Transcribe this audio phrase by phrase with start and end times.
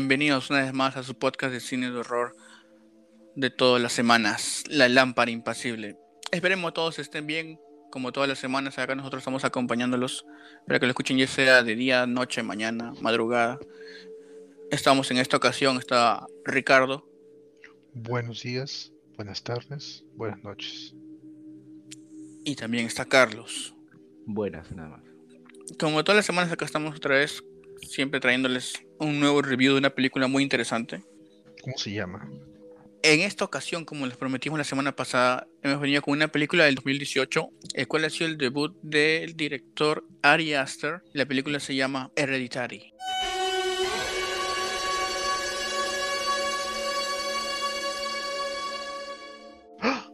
[0.00, 2.34] Bienvenidos una vez más a su podcast de cine de horror
[3.36, 5.98] de todas las semanas, La Lámpara Impasible.
[6.32, 8.78] Esperemos todos estén bien, como todas las semanas.
[8.78, 10.24] Acá nosotros estamos acompañándolos
[10.66, 13.58] para que lo escuchen ya sea de día, noche, mañana, madrugada.
[14.70, 17.06] Estamos en esta ocasión, está Ricardo.
[17.92, 20.94] Buenos días, buenas tardes, buenas noches.
[22.42, 23.74] Y también está Carlos.
[24.24, 25.02] Buenas, nada más.
[25.78, 27.44] Como todas las semanas acá estamos otra vez,
[27.82, 31.02] siempre trayéndoles un nuevo review de una película muy interesante.
[31.62, 32.28] ¿Cómo se llama?
[33.02, 36.74] En esta ocasión, como les prometimos la semana pasada, hemos venido con una película del
[36.74, 41.02] 2018, el cual ha sido el debut del director Ari Aster.
[41.14, 42.92] La película se llama Hereditary.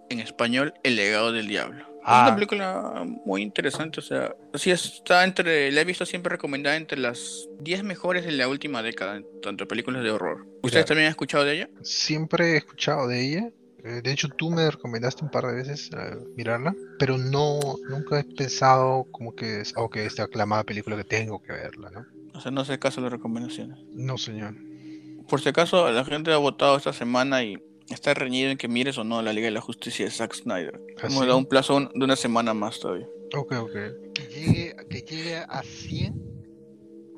[0.09, 1.96] En español, El legado del diablo.
[2.07, 2.23] Es Ah.
[2.29, 7.01] una película muy interesante, o sea, sí está entre, la he visto siempre recomendada entre
[7.01, 10.47] las 10 mejores de la última década, tanto películas de horror.
[10.63, 11.69] ¿Ustedes también han escuchado de ella?
[11.83, 13.51] Siempre he escuchado de ella.
[13.83, 18.21] eh, De hecho, tú me recomendaste un par de veces eh, mirarla, pero no, nunca
[18.21, 22.07] he pensado como que es, que esta aclamada película que tengo que verla, ¿no?
[22.35, 23.79] O sea, no sé caso las recomendaciones.
[23.95, 24.55] No, señor.
[25.29, 27.59] Por si acaso, la gente ha votado esta semana y
[27.95, 30.81] está reñido en que mires o no la Liga de la Justicia de Zack Snyder.
[30.99, 31.27] ¿Ah, Hemos sí?
[31.27, 33.07] dado un plazo de una semana más todavía.
[33.35, 33.73] Ok, ok.
[34.15, 36.23] Que llegue, que llegue a 100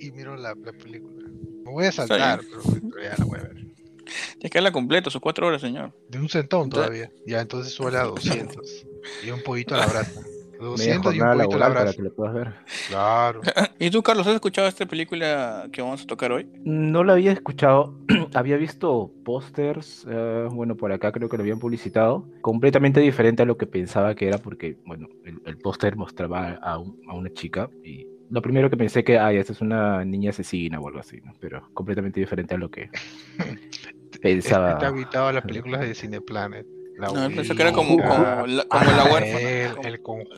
[0.00, 1.28] y miro la, la película.
[1.64, 3.54] Me voy a saltar, pero, pero ya la voy a ver.
[3.54, 5.94] Tienes que verla completa, sus cuatro horas, señor.
[6.08, 7.12] De un centón todavía.
[7.26, 8.86] Ya, entonces suele a 200.
[9.24, 10.20] Y un poquito a la brasa.
[10.58, 12.54] Media 200 y un poquito la laboral para que lo puedas ver.
[12.88, 13.40] Claro.
[13.78, 16.46] ¿Y tú, Carlos, has escuchado esta película que vamos a tocar hoy?
[16.64, 17.94] No lo había escuchado,
[18.34, 23.46] había visto pósters, eh, bueno, por acá creo que lo habían publicitado, completamente diferente a
[23.46, 27.32] lo que pensaba que era, porque, bueno, el, el póster mostraba a, un- a una
[27.32, 31.00] chica y lo primero que pensé que, ay, esta es una niña asesina o algo
[31.00, 31.32] así, ¿no?
[31.40, 32.90] Pero completamente diferente a lo que
[34.20, 34.72] pensaba.
[34.72, 36.66] Está habitado a las películas de Cineplanet.
[36.98, 39.74] La No, pensé que era como, Ouija, como la, como la huérfana.
[39.76, 39.92] como- El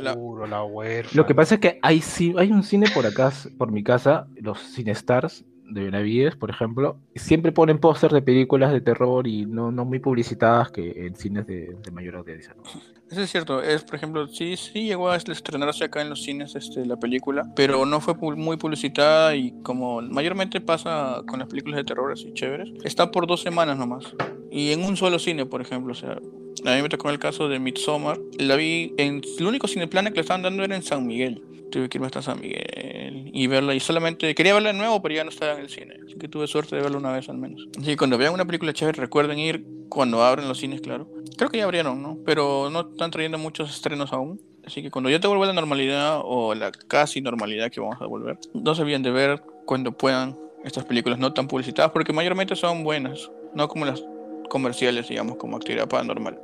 [0.04, 1.16] la- conjuro, la huérfana.
[1.16, 4.26] Lo que pasa es que hay, ci- hay un cine por acá, por mi casa,
[4.36, 9.70] los Cinestars de Benavides, por ejemplo, siempre ponen pósters de películas de terror y no,
[9.70, 12.54] no muy publicitadas que en cines de, de mayor audiencia.
[12.56, 12.62] ¿no?
[13.08, 16.56] Eso es cierto, es por ejemplo, sí, sí llegó a estrenarse acá en los cines
[16.56, 21.76] este, la película, pero no fue muy publicitada y como mayormente pasa con las películas
[21.78, 24.12] de terror así chéveres, está por dos semanas nomás.
[24.50, 26.18] Y en un solo cine, por ejemplo, o sea,
[26.64, 30.16] a mí me tocó el caso de Midsommar, la vi en el único cineplane que
[30.16, 31.42] le estaban dando era en San Miguel.
[31.70, 35.14] Tuve que irme hasta San Miguel y verla y solamente quería verla de nuevo, pero
[35.14, 35.94] ya no estaba en el cine.
[36.04, 37.68] Así que tuve suerte de verla una vez al menos.
[37.78, 41.08] Así que cuando vean una película chévere, recuerden ir cuando abren los cines, claro.
[41.36, 42.18] Creo que ya abrieron, ¿no?
[42.26, 44.40] Pero no están trayendo muchos estrenos aún.
[44.64, 48.06] Así que cuando ya te vuelva la normalidad o la casi normalidad que vamos a
[48.06, 52.54] volver, no se olviden de ver cuando puedan estas películas no tan publicitadas, porque mayormente
[52.56, 54.04] son buenas, no como las
[54.50, 56.38] comerciales, digamos, como actividad paranormal.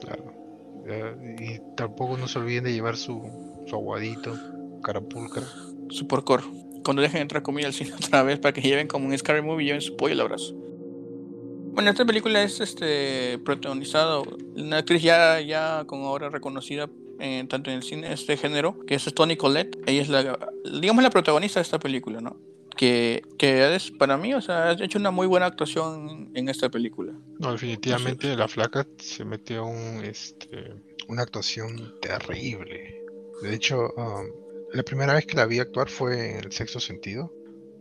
[0.00, 0.34] Claro.
[1.38, 3.22] Y tampoco no se olviden de llevar su,
[3.66, 4.36] su aguadito,
[4.82, 5.44] carapulcra.
[5.90, 6.42] Su porcor.
[6.82, 9.66] Cuando dejen entrar comida al cine otra vez para que lleven como un Scary Movie,
[9.66, 10.54] lleven su pollo al abrazo.
[11.72, 14.22] Bueno, esta película es este protagonizada,
[14.56, 16.88] una actriz ya, ya con ahora reconocida
[17.48, 19.78] tanto en el cine este género, que es Toni Collette.
[19.86, 20.38] Ella es la,
[20.80, 22.36] digamos, la protagonista de esta película, ¿no?
[22.80, 26.70] Que, que es, para mí, o sea, ha hecho una muy buena actuación en esta
[26.70, 27.12] película.
[27.38, 33.04] No, definitivamente la flaca se metió un, este, una actuación terrible.
[33.42, 34.26] De hecho, um,
[34.72, 37.30] la primera vez que la vi actuar fue en El Sexto Sentido.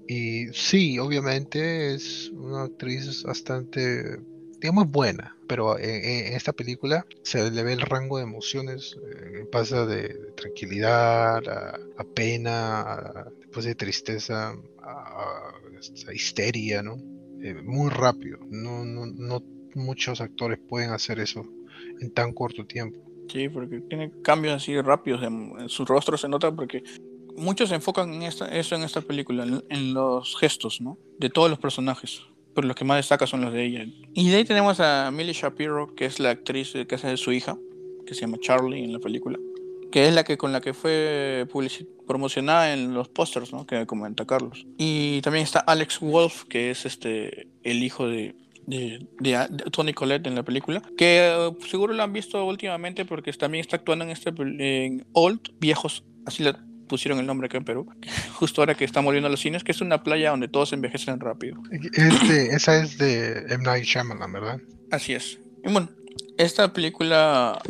[0.05, 4.19] Y sí, obviamente es una actriz bastante,
[4.59, 5.33] digamos, buena.
[5.47, 8.97] Pero en, en esta película se le ve el rango de emociones.
[9.01, 14.49] eh, pasa de, de tranquilidad a, a pena, a- después de tristeza,
[14.83, 15.53] a, a-
[16.07, 16.97] a histeria, ¿no?
[17.41, 18.37] eh, muy rápido.
[18.49, 19.41] No, no, no
[19.73, 21.43] muchos actores pueden hacer eso
[21.99, 22.99] en tan corto tiempo.
[23.31, 26.83] Sí, porque tiene cambios así rápidos en, en su rostro, se nota porque
[27.37, 30.97] muchos se enfocan en esta, eso en esta película, en, en los gestos, ¿no?
[31.17, 32.21] De todos los personajes.
[32.53, 33.85] Pero los que más destaca son los de ella.
[34.13, 37.31] Y de ahí tenemos a Millie Shapiro, que es la actriz que hace de su
[37.31, 37.57] hija,
[38.05, 39.39] que se llama Charlie en la película.
[39.91, 41.47] Que es la que con la que fue
[42.07, 43.65] promocionada en los pósters, ¿no?
[43.65, 44.65] Que comenta Carlos.
[44.77, 48.35] Y también está Alex Wolf, que es este el hijo de,
[48.67, 53.05] de, de- de Tony Collette en la película, que eh, seguro lo han visto últimamente
[53.05, 56.53] porque también está actuando en este en Old, Viejos, así le
[56.87, 57.87] pusieron el nombre acá en Perú,
[58.33, 61.19] justo ahora que están volviendo a los cines, que es una playa donde todos envejecen
[61.19, 61.61] rápido.
[61.71, 63.63] Este, esa es de M.
[63.63, 64.59] Night Shyamalan, ¿verdad?
[64.91, 65.39] Así es.
[65.63, 65.89] Y bueno,
[66.37, 67.61] esta película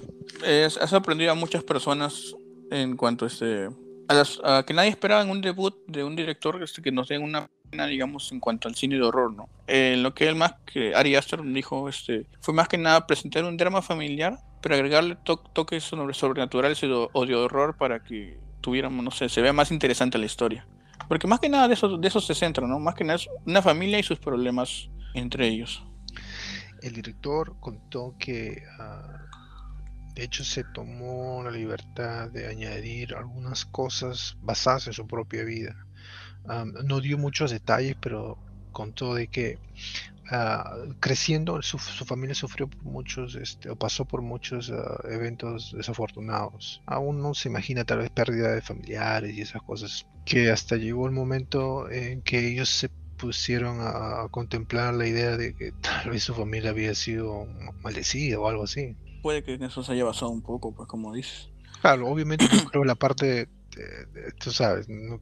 [0.81, 2.35] ha sorprendido a muchas personas
[2.71, 3.69] en cuanto a este
[4.07, 7.07] a, las- a que nadie esperaba en un debut de un director este, que nos
[7.09, 7.49] den una
[7.87, 9.47] digamos, en cuanto al cine de horror, ¿no?
[9.67, 13.43] Eh, lo que él más que Ari Aster dijo, este, fue más que nada presentar
[13.43, 15.17] un drama familiar, pero agregarle
[15.53, 20.25] toques sobrenaturales o de horror para que tuviéramos, no sé, se vea más interesante la
[20.25, 20.67] historia.
[21.07, 22.79] Porque más que nada de eso, de eso se centra, ¿no?
[22.79, 25.83] Más que nada es una familia y sus problemas entre ellos.
[26.81, 29.25] El director contó que ah,
[30.15, 35.75] de hecho se tomó la libertad de añadir algunas cosas basadas en su propia vida
[36.83, 38.37] no dio muchos detalles, pero
[38.71, 39.59] contó de que
[40.31, 46.81] ah, creciendo su, familia sufrió muchos, este, o pasó por muchos ah, eventos desafortunados.
[46.85, 50.05] Aún no se imagina tal vez pérdida de familiares y esas cosas.
[50.25, 52.89] Que hasta llegó el momento en que ellos se
[53.19, 57.45] pusieron a, contemplar la idea de que tal vez su familia había sido
[57.81, 58.95] maldecida o algo así.
[59.21, 61.49] Puede que eso se haya basado un poco, pues como dices.
[61.81, 63.49] Claro, obviamente yo creo la parte
[64.39, 65.21] tú sabes, no,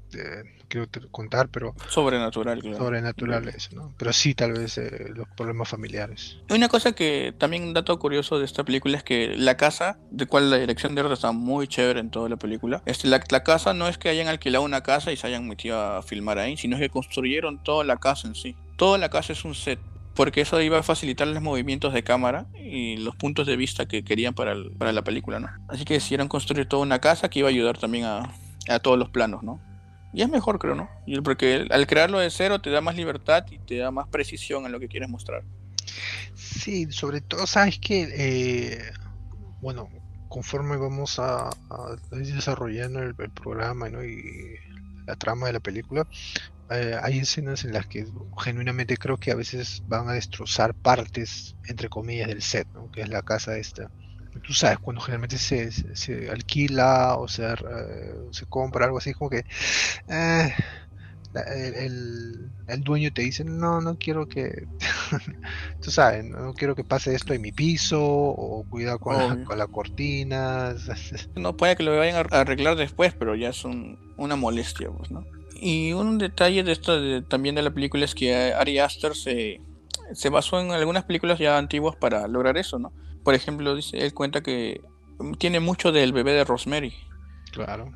[0.68, 1.76] quiero contar, pero...
[1.90, 2.78] Sobrenatural, claro.
[2.78, 3.94] Sobrenatural eso, ¿no?
[3.98, 6.38] Pero sí, tal vez eh, los problemas familiares.
[6.50, 10.26] Una cosa que también un dato curioso de esta película es que la casa, de
[10.26, 13.44] cual la dirección de arte está muy chévere en toda la película, este, la, la
[13.44, 16.58] casa no es que hayan alquilado una casa y se hayan metido a filmar ahí,
[16.58, 18.56] sino que construyeron toda la casa en sí.
[18.76, 19.80] Toda la casa es un set
[20.18, 24.04] porque eso iba a facilitar los movimientos de cámara y los puntos de vista que
[24.04, 25.48] querían para, para la película, ¿no?
[25.70, 28.34] Así que decidieron construir toda una casa que iba a ayudar también a,
[28.68, 29.62] a todos los planos, ¿no?
[30.14, 30.90] Y es mejor, creo, ¿no?
[31.24, 34.72] Porque al crearlo de cero te da más libertad y te da más precisión en
[34.72, 35.44] lo que quieres mostrar.
[36.34, 38.92] Sí, sobre todo, sabes que, eh,
[39.62, 39.90] bueno,
[40.28, 41.50] conforme vamos a,
[42.12, 44.04] desarrollando el, programa ¿no?
[44.04, 44.56] y
[45.06, 46.08] la trama de la película,
[46.70, 48.06] eh, hay escenas en las que
[48.38, 52.92] genuinamente creo que a veces van a destrozar partes, entre comillas, del set, ¿no?
[52.92, 53.90] que es la casa esta.
[54.46, 57.56] Tú sabes, cuando generalmente se, se, alquila o se, eh,
[58.32, 59.46] se compra algo así, como que
[60.08, 60.54] eh,
[61.34, 64.68] el, el, dueño te dice, no, no quiero que,
[65.82, 69.58] tú sabes, no quiero que pase esto en mi piso, o cuidado con, la, con
[69.58, 70.88] las cortinas.
[71.36, 75.26] no puede que lo vayan a arreglar después, pero ya es una molestia, pues, ¿no?
[75.60, 79.60] Y un detalle de esto también de la película es que Ari Aster se,
[80.14, 82.92] se basó en algunas películas ya antiguas para lograr eso, ¿no?
[83.28, 84.80] Por ejemplo, dice, él cuenta que
[85.38, 86.94] tiene mucho del bebé de Rosemary.
[87.52, 87.92] Claro.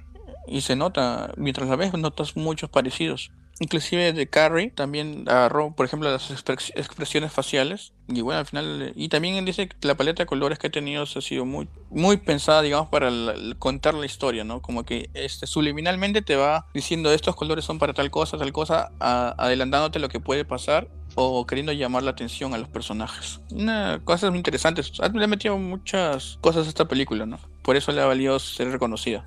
[0.46, 3.32] Y se nota, mientras la ves, notas muchos parecidos
[3.62, 7.94] inclusive de Carrie, también agarró, por ejemplo, las expresiones faciales.
[8.08, 10.72] Y bueno, al final, y también él dice que la paleta de colores que ha
[10.72, 13.12] tenido ha sido muy, muy pensada, digamos, para
[13.60, 14.64] contar la historia, ¿no?
[14.64, 18.92] Como que este, subliminalmente te va diciendo estos colores son para tal cosa, tal cosa,
[19.00, 23.40] adelantándote lo que puede pasar o queriendo llamar la atención a los personajes.
[23.52, 24.82] Una cosa muy interesante.
[25.14, 27.40] Le ha metido muchas cosas a esta película, ¿no?
[27.62, 29.26] Por eso le ha valido ser reconocida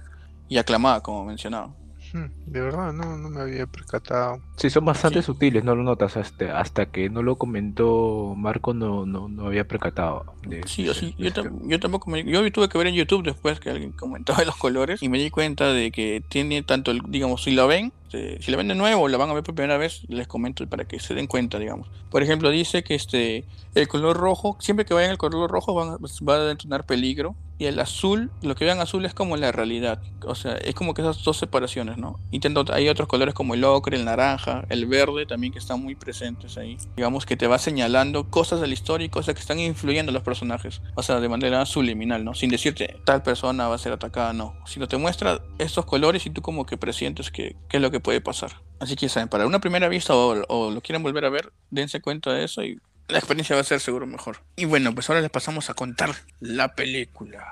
[0.49, 1.75] y aclamada, como mencionaba.
[2.15, 4.41] Hmm, de verdad, no, no me había percatado.
[4.57, 9.05] Sí, son bastante sutiles, no lo notas hasta, hasta que no lo comentó Marco, no,
[9.05, 10.25] no, no había percatado.
[10.47, 11.31] De, sí, yo, sí yo,
[11.67, 15.03] yo, tampoco me, yo tuve que ver en YouTube después que alguien comentaba los colores
[15.03, 18.51] y me di cuenta de que tiene tanto, el, digamos, si lo ven, este, si
[18.51, 20.85] la ven de nuevo o la van a ver por primera vez, les comento para
[20.85, 21.89] que se den cuenta, digamos.
[22.11, 23.45] Por ejemplo, dice que este
[23.75, 27.35] el color rojo, siempre que vayan el color rojo van, va a detonar peligro.
[27.57, 30.03] Y el azul, lo que vean azul es como la realidad.
[30.27, 32.19] O sea, es como que esas dos separaciones, ¿no?
[32.33, 35.95] Intento, hay otros colores como el ocre, el naranja, el verde también que están muy
[35.95, 36.77] presentes ahí.
[36.97, 40.15] Digamos que te va señalando cosas de la historia y cosas que están influyendo en
[40.15, 40.83] los personajes.
[40.97, 42.35] O sea, de manera subliminal, ¿no?
[42.35, 44.57] Sin decirte tal persona va a ser atacada, no.
[44.67, 48.01] Sino te muestra estos colores y tú como que presientes que, que es lo que
[48.05, 48.53] puede pasar.
[48.79, 52.33] Así que saben, para una primera vista o, lo quieren volver a ver, dense cuenta
[52.33, 54.39] de eso y la experiencia va a ser seguro mejor.
[54.55, 57.45] Y bueno, pues ahora les pasamos a contar la película.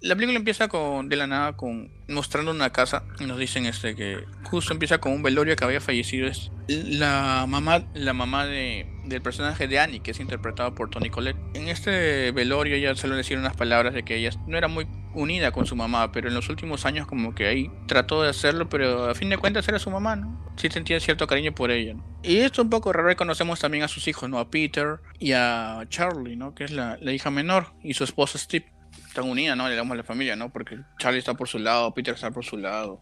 [0.00, 3.96] La película empieza con de la nada con mostrando una casa y nos dicen este
[3.96, 8.86] que justo empieza con un velorio que había fallecido es la mamá la mamá de,
[9.06, 11.36] del personaje de Annie que es interpretado por Tony Collette.
[11.54, 15.50] En este velorio ella solo decir unas palabras de que ella no era muy unida
[15.50, 19.10] con su mamá, pero en los últimos años como que ahí trató de hacerlo, pero
[19.10, 20.52] a fin de cuentas era su mamá, ¿no?
[20.56, 21.94] Sí sentía cierto cariño por ella.
[22.22, 24.38] Y esto un poco raro, conocemos también a sus hijos, ¿no?
[24.38, 26.54] A Peter y a Charlie, ¿no?
[26.54, 28.66] Que es la, la hija menor y su esposa Steve
[29.06, 29.68] están unidas, ¿no?
[29.68, 30.50] Le damos a la familia, ¿no?
[30.50, 33.00] Porque Charlie está por su lado, Peter está por su lado.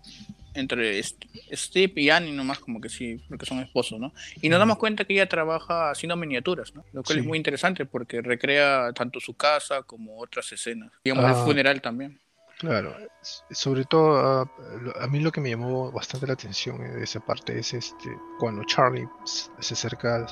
[0.54, 4.12] Entre Steve y Annie nomás como que sí, porque son esposos, ¿no?
[4.40, 6.84] Y nos damos cuenta que ella trabaja haciendo miniaturas, ¿no?
[6.92, 10.92] Lo cual es muy interesante porque recrea tanto su casa como otras escenas.
[11.04, 11.44] Digamos, el ah.
[11.44, 12.20] funeral también.
[12.58, 12.96] Claro,
[13.50, 14.50] sobre todo ah,
[15.00, 18.08] a, mí lo que me llamó bastante la atención de esa parte es este
[18.38, 20.24] cuando Charlie se acerca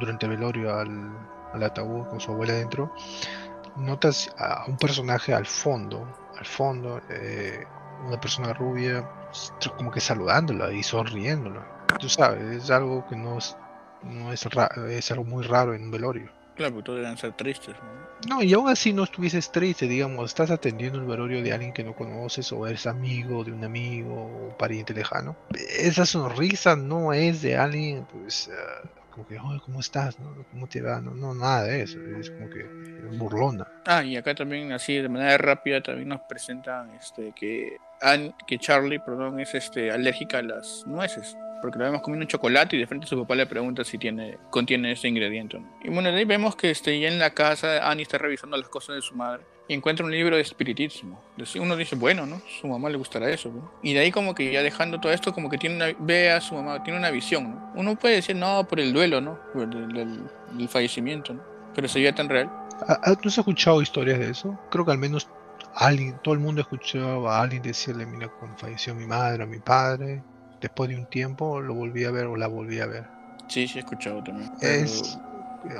[0.00, 1.12] durante el velorio al,
[1.52, 2.90] al ataúd con su abuela dentro
[3.76, 7.64] notas a un personaje al fondo, al fondo, eh,
[8.06, 9.08] una persona rubia,
[9.76, 11.86] como que saludándola y sonriéndola.
[11.98, 13.56] tú sabes, es algo que no es,
[14.02, 14.46] no es,
[14.90, 16.30] es algo muy raro en un velorio.
[16.56, 17.74] Claro, porque todos deben ser tristes.
[18.28, 18.36] ¿no?
[18.36, 21.84] No, y aún así no estuvieses triste, digamos, estás atendiendo el velorio de alguien que
[21.84, 24.14] no conoces o eres amigo de un amigo
[24.48, 25.36] o pariente lejano.
[25.78, 30.18] Esa sonrisa no es de alguien, pues, ah, como que, "Ay, ¿cómo estás?
[30.18, 30.34] no?
[30.50, 30.98] ¿Cómo te va?
[31.00, 32.64] No, no, nada de eso, es como que
[33.18, 33.66] burlona.
[33.86, 37.76] Ah, y acá también, así de manera rápida, también nos presentan este, que,
[38.46, 41.36] Que Charlie perdón, es este, alérgica a las nueces.
[41.62, 44.36] Porque lo vemos comiendo un chocolate y de frente su papá le pregunta si tiene,
[44.50, 45.58] contiene ese ingrediente.
[45.58, 45.66] no.
[45.82, 48.68] Y bueno, de ahí vemos que este, ya en la casa Annie está revisando las
[48.68, 51.20] cosas de su madre y encuentra un libro de espiritismo.
[51.30, 52.40] Entonces, Uno dice, bueno, ¿no?
[52.60, 53.48] Su mamá le gustará eso.
[53.48, 53.72] ¿no?
[53.82, 56.40] Y de ahí como que ya dejando todo esto, como que tiene una, ve a
[56.42, 57.54] su mamá, tiene una visión.
[57.54, 57.72] ¿no?
[57.74, 59.40] Uno puede decir, no, por el duelo, ¿no?
[59.54, 60.20] Por el, el-
[60.60, 61.42] el fallecimiento, ¿no?
[61.74, 62.50] Pero se veía tan real.
[63.22, 64.56] ¿Tú has escuchado historias de eso?
[64.70, 65.28] Creo que al menos
[65.76, 69.60] alguien, todo el mundo escuchaba a alguien decirle, mira, cuando falleció mi madre o mi
[69.60, 70.24] padre,
[70.60, 73.08] después de un tiempo lo volví a ver o la volví a ver.
[73.48, 74.48] Sí, sí, he escuchado también.
[74.60, 75.20] Es,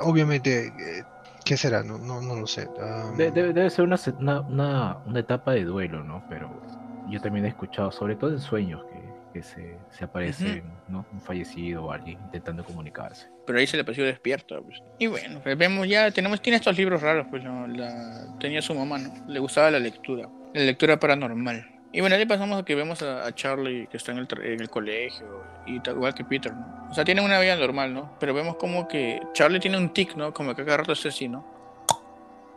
[0.01, 1.05] obviamente, eh,
[1.43, 1.83] ¿qué será?
[1.83, 2.69] No, no, no lo sé.
[3.17, 6.23] De- debe, debe ser una, se- una, una- una etapa de duelo, ¿no?
[6.27, 6.61] Pero
[7.05, 8.96] yo también he escuchado, sobre todo en sueños, que,
[9.33, 11.05] que se, se aparece ¿no?
[11.11, 13.27] un fallecido o alguien intentando comunicarse.
[13.45, 14.59] pero ahí se le pareció despierta.
[14.61, 14.81] Pues.
[14.99, 17.67] Y bueno, pues vemos ya, tenemos, tiene estos libros raros, pues ¿no?
[17.67, 19.13] la, tenía su mamá, ¿no?
[19.27, 21.73] Le gustaba la lectura, la lectura paranormal.
[21.93, 24.59] Y bueno, ahí pasamos a que vemos a, a Charlie que está en el, en
[24.59, 26.87] el colegio, y tal, igual que Peter, ¿no?
[26.89, 28.17] O sea, tienen una vida normal, ¿no?
[28.19, 30.33] Pero vemos como que Charlie tiene un tic, ¿no?
[30.33, 31.45] Como que cada rato hace así, ¿no?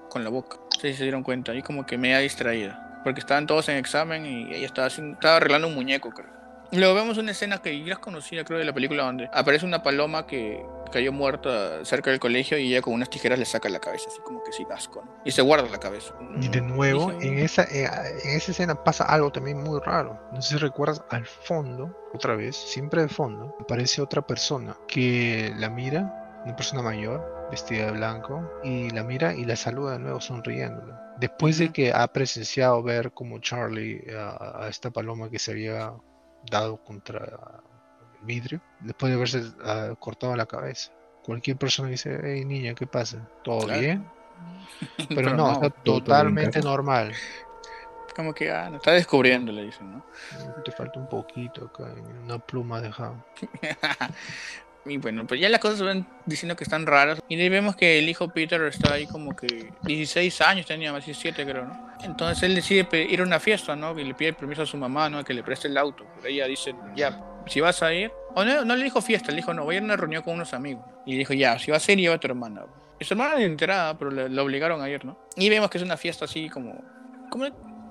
[0.08, 0.56] Con la boca.
[0.56, 3.00] No sé si se dieron cuenta, y como que media distraída.
[3.04, 6.39] Porque estaban todos en examen y ella estaba, estaba arreglando un muñeco, creo.
[6.72, 9.66] Y Luego vemos una escena que ya es conocida, creo, de la película, donde aparece
[9.66, 13.68] una paloma que cayó muerta cerca del colegio y ella con unas tijeras le saca
[13.68, 15.16] la cabeza, así como que sin asco, ¿no?
[15.24, 16.14] Y se guarda la cabeza.
[16.40, 17.88] Y de nuevo, Dije, en esa, eh,
[18.24, 20.20] en esa escena pasa algo también muy raro.
[20.32, 25.52] No sé si recuerdas, al fondo, otra vez, siempre de fondo, aparece otra persona que
[25.56, 29.98] la mira, una persona mayor, vestida de blanco, y la mira y la saluda de
[29.98, 31.14] nuevo sonriéndola.
[31.18, 35.92] Después de que ha presenciado ver como Charlie a, a esta paloma que se había
[36.48, 37.18] dado contra
[38.20, 40.92] el vidrio, después de haberse ah, cortado la cabeza.
[41.24, 43.28] Cualquier persona dice, hey niña, ¿qué pasa?
[43.42, 43.80] ¿Todo Claro.
[43.80, 44.06] bien?
[45.08, 47.12] Pero, no, está totalmente normal.
[48.16, 50.04] Como que, ah, no está descubriendo, le dicen, ¿no?
[50.64, 51.94] Te falta un poquito acá,
[52.24, 53.24] una pluma dejado.
[54.86, 57.20] y bueno, pues ya las cosas se van diciendo que están raras.
[57.28, 61.44] Y vemos que el hijo Peter está ahí como que 16 años, tenía más 17
[61.44, 61.90] creo, ¿no?
[62.02, 63.98] Entonces él decide ir a una fiesta, ¿no?
[63.98, 65.22] Y le pide permiso a su mamá, ¿no?
[65.22, 66.06] Que le preste el auto.
[66.16, 68.10] Pero ella dice, ya, si vas a ir...
[68.34, 70.22] O no, no le dijo fiesta, le dijo, no, voy a ir a una reunión
[70.22, 70.84] con unos amigos.
[71.04, 72.62] Y le dijo, ya, si vas a ir, lleva a tu hermana.
[72.98, 75.18] Y su hermana ni enterada, pero le, le obligaron a ir, ¿no?
[75.36, 76.82] Y vemos que es una fiesta así como...
[77.30, 77.44] como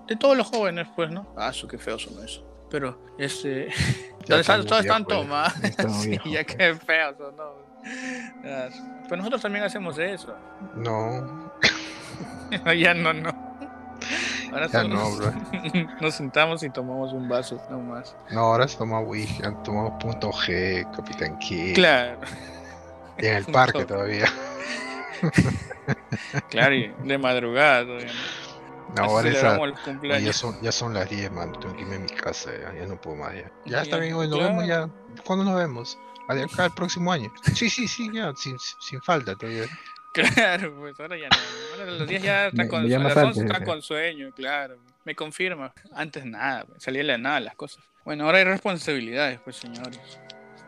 [0.07, 1.35] de todos los jóvenes, pues, ¿no?
[1.37, 2.48] Ah, su qué feo son eso.
[2.69, 3.69] Pero, este...
[4.27, 4.41] Todos
[4.81, 5.53] están tomados.
[6.01, 6.79] Sí, ya pues.
[6.83, 7.69] feos son, ¿no?
[8.45, 8.67] Ah,
[9.03, 10.35] Pero nosotros también hacemos eso.
[10.75, 11.51] No,
[12.77, 13.29] ya no, no.
[14.51, 15.33] Ahora Ya no, bro.
[16.01, 18.15] nos sentamos y tomamos un vaso nomás.
[18.31, 21.75] no, ahora se toma han tomado punto G, Capitán Kidd.
[21.75, 22.19] Claro,
[23.17, 24.25] Y en el parque todavía.
[26.49, 28.07] claro, y de madrugada todavía.
[28.07, 28.48] ¿no?
[28.95, 29.57] No, ahora esa-
[30.19, 31.51] ya, son, ya son las 10, man.
[31.59, 33.33] Tengo que irme a mi casa, ya, ya no puedo más.
[33.35, 34.53] Ya, ya está bien, hoy nos claro.
[34.55, 34.89] vemos ya.
[35.25, 35.97] ¿Cuándo nos vemos?
[36.27, 37.31] Acá el próximo año.
[37.53, 39.65] Sí, sí, sí, ya, sin, sin falta todavía.
[40.11, 41.37] Claro, pues ahora ya no.
[41.79, 43.81] Ahora los días ya están Me- con, me a llamas las 11 antes, están con
[43.83, 44.79] sueño, claro.
[45.05, 45.71] Me confirma.
[45.93, 47.83] Antes nada, pues, salía de la nada las cosas.
[48.05, 49.99] Bueno, ahora hay responsabilidades, pues señores.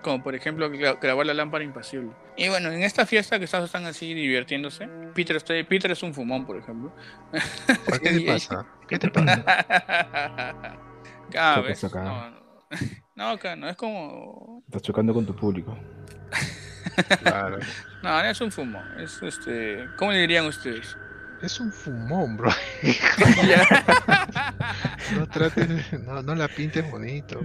[0.03, 2.11] Como por ejemplo gra- grabar la lámpara impasible.
[2.38, 6.13] Y bueno, en esta fiesta que todos están así divirtiéndose, Peter, está, Peter es un
[6.13, 6.93] fumón, por ejemplo.
[7.85, 8.65] ¿Por qué te pasa?
[8.88, 9.43] ¿Qué te pasa?
[11.31, 11.83] Cada vez.
[11.83, 12.03] acá.
[12.03, 12.41] No, no.
[13.13, 14.63] No, acá no es como.
[14.65, 15.77] Estás chocando con tu público.
[17.21, 17.59] Claro.
[18.01, 19.00] No, no es un fumón.
[19.00, 19.85] Es este.
[19.97, 20.97] ¿Cómo le dirían ustedes?
[21.41, 22.51] Es un fumón, bro.
[25.13, 27.41] No trates, no, no la pintes bonito.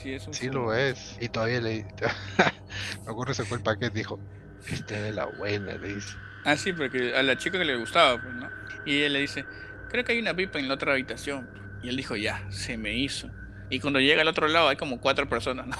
[0.00, 1.16] Sí, es un Sí lo es.
[1.20, 1.84] Y todavía le.
[3.04, 4.18] Me acuerdo sacó el paquete dijo:
[4.66, 6.16] Esta es de la buena, le dice.
[6.44, 8.48] Ah, sí, porque a la chica que le gustaba, pues, ¿no?
[8.86, 9.44] Y él le dice,
[9.90, 11.48] creo que hay una pipa en la otra habitación.
[11.82, 13.28] Y él dijo, ya, se me hizo.
[13.70, 15.76] Y cuando llega al otro lado hay como cuatro personas, ¿no?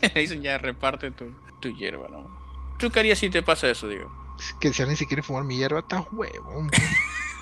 [0.14, 2.34] le dicen, ya, reparte tu, tu hierba, ¿no?
[2.78, 4.10] ¿Tú qué harías si te pasa eso, digo?
[4.60, 6.70] Que si alguien se quiere fumar mi hierba, está huevón.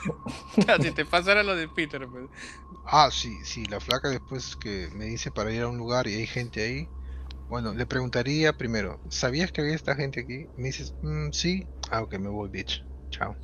[0.83, 2.29] si te pasara lo de Peter, pues.
[2.85, 6.15] Ah, sí, sí, la flaca después que me dice para ir a un lugar y
[6.15, 6.89] hay gente ahí.
[7.49, 10.47] Bueno, le preguntaría primero, ¿sabías que había esta gente aquí?
[10.57, 11.67] Me dices, "Mm, sí.
[11.91, 12.83] Ah, ok, me voy, bitch.
[13.11, 13.37] Chao.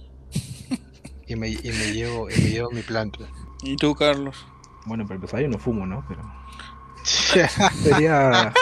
[1.26, 3.30] y, me, y me llevo, y me llevo mi planta.
[3.62, 4.36] ¿Y tú, Carlos?
[4.86, 6.04] Bueno, para empezar yo no fumo, ¿no?
[6.08, 6.22] Pero
[7.04, 8.52] Sería.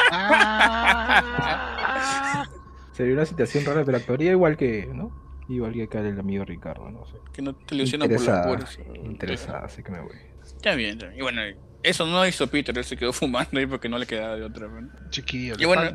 [2.92, 5.12] Sería una situación rara, pero actuaría igual que, ¿no?
[5.48, 7.14] Igual que acá el amigo Ricardo, no sé.
[7.32, 8.78] Que no te ilusionan por los Interesada, puros.
[9.04, 10.16] interesada, así que me voy.
[10.42, 11.18] Está bien, está bien.
[11.18, 11.40] Y bueno,
[11.82, 14.68] eso no hizo Peter, él se quedó fumando ahí porque no le quedaba de otra.
[14.68, 14.88] ¿no?
[15.10, 15.90] Chiquillo, Y bueno-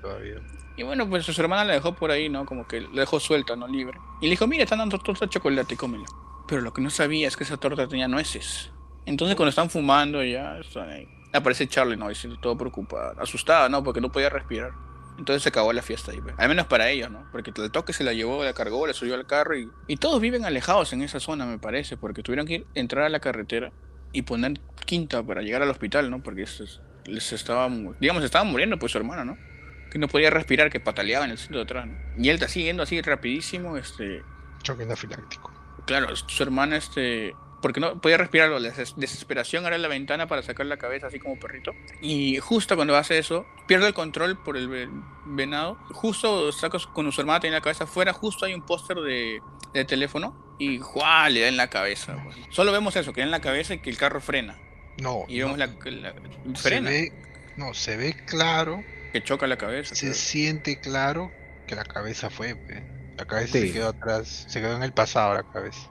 [0.00, 0.36] todavía.
[0.78, 2.46] Y bueno, pues su hermana la dejó por ahí, ¿no?
[2.46, 3.66] Como que la dejó suelta, ¿no?
[3.66, 3.98] Libre.
[4.20, 6.04] Y le dijo, mira, están dando torta de chocolate, cómela.
[6.46, 8.70] Pero lo que no sabía es que esa torta tenía nueces.
[9.04, 11.08] Entonces cuando están fumando ya, están ahí.
[11.32, 12.08] aparece Charlie, ¿no?
[12.08, 13.82] Diciendo todo preocupada, asustada, ¿no?
[13.82, 14.70] Porque no podía respirar.
[15.18, 16.34] Entonces se acabó la fiesta ahí, pues.
[16.38, 17.26] al menos para ellos, ¿no?
[17.32, 20.20] Porque el toque se la llevó, la cargó, la subió al carro y, y todos
[20.20, 23.72] viven alejados en esa zona, me parece, porque tuvieron que ir, entrar a la carretera
[24.12, 26.22] y poner quinta para llegar al hospital, ¿no?
[26.22, 26.64] Porque se-
[27.06, 27.68] les estaba,
[28.00, 29.38] digamos, estaban muriendo, pues su hermano, ¿no?
[29.90, 31.94] Que no podía respirar, que pataleaba en el centro de atrás, ¿no?
[32.16, 34.22] Y él está siguiendo así rapidísimo, este,
[34.62, 35.52] Choque anafiláctico.
[35.86, 37.34] Claro, su hermana, este.
[37.60, 41.18] Porque no podía respirar, la des- desesperación abre la ventana para sacar la cabeza así
[41.18, 41.72] como perrito.
[42.00, 44.88] Y justo cuando hace eso, pierde el control por el ve-
[45.26, 45.74] venado.
[45.90, 49.40] Justo saca cuando su hermana tenía la cabeza afuera, justo hay un póster de,
[49.74, 50.54] de teléfono.
[50.60, 51.28] Y ¡juá!
[51.28, 52.16] le da en la cabeza.
[52.24, 52.36] pues.
[52.50, 54.58] Solo vemos eso, que da en la cabeza y que el carro frena.
[55.00, 56.14] No, Y vemos no, la, la-
[56.56, 57.12] se frena, ve,
[57.56, 59.94] no, se ve claro, que choca la cabeza.
[59.94, 60.14] se claro.
[60.14, 61.32] siente claro
[61.66, 62.56] que la cabeza fue.
[63.16, 63.66] La cabeza Sí.
[63.68, 65.88] se quedó atrás, se quedó en el pasado la cabeza.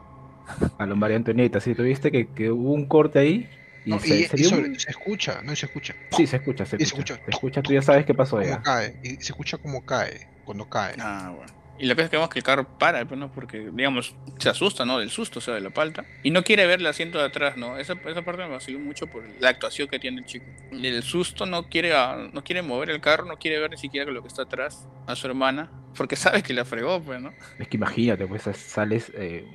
[0.77, 3.49] A lo María Antonieta, sí, tuviste que, que hubo un corte ahí
[3.85, 5.95] y, No, se, y, se y dio sobre- un- se escucha, no se escucha.
[6.11, 7.15] Sí, se escucha, se escucha.
[7.23, 8.61] Se escucha, tú ya sabes qué pasó ya.
[8.61, 10.95] cae, y se escucha como cae, cuando cae.
[10.99, 11.53] Ah, bueno.
[11.79, 13.31] Y la cosa es que vemos que el carro para, pues, ¿no?
[13.31, 14.97] Porque, digamos, se asusta, ¿no?
[14.97, 16.05] Del susto, o sea, de la palta.
[16.23, 17.77] Y no quiere ver el asiento de atrás, ¿no?
[17.77, 20.45] Esa, esa parte me vaciló mucho por la actuación que tiene el chico.
[20.71, 24.11] El susto no quiere, ah, no quiere mover el carro, no quiere ver ni siquiera
[24.11, 25.71] lo que está atrás a su hermana.
[25.95, 27.31] Porque sabe que la fregó, pues, ¿no?
[27.59, 29.45] Es que imagínate, pues sales, eh,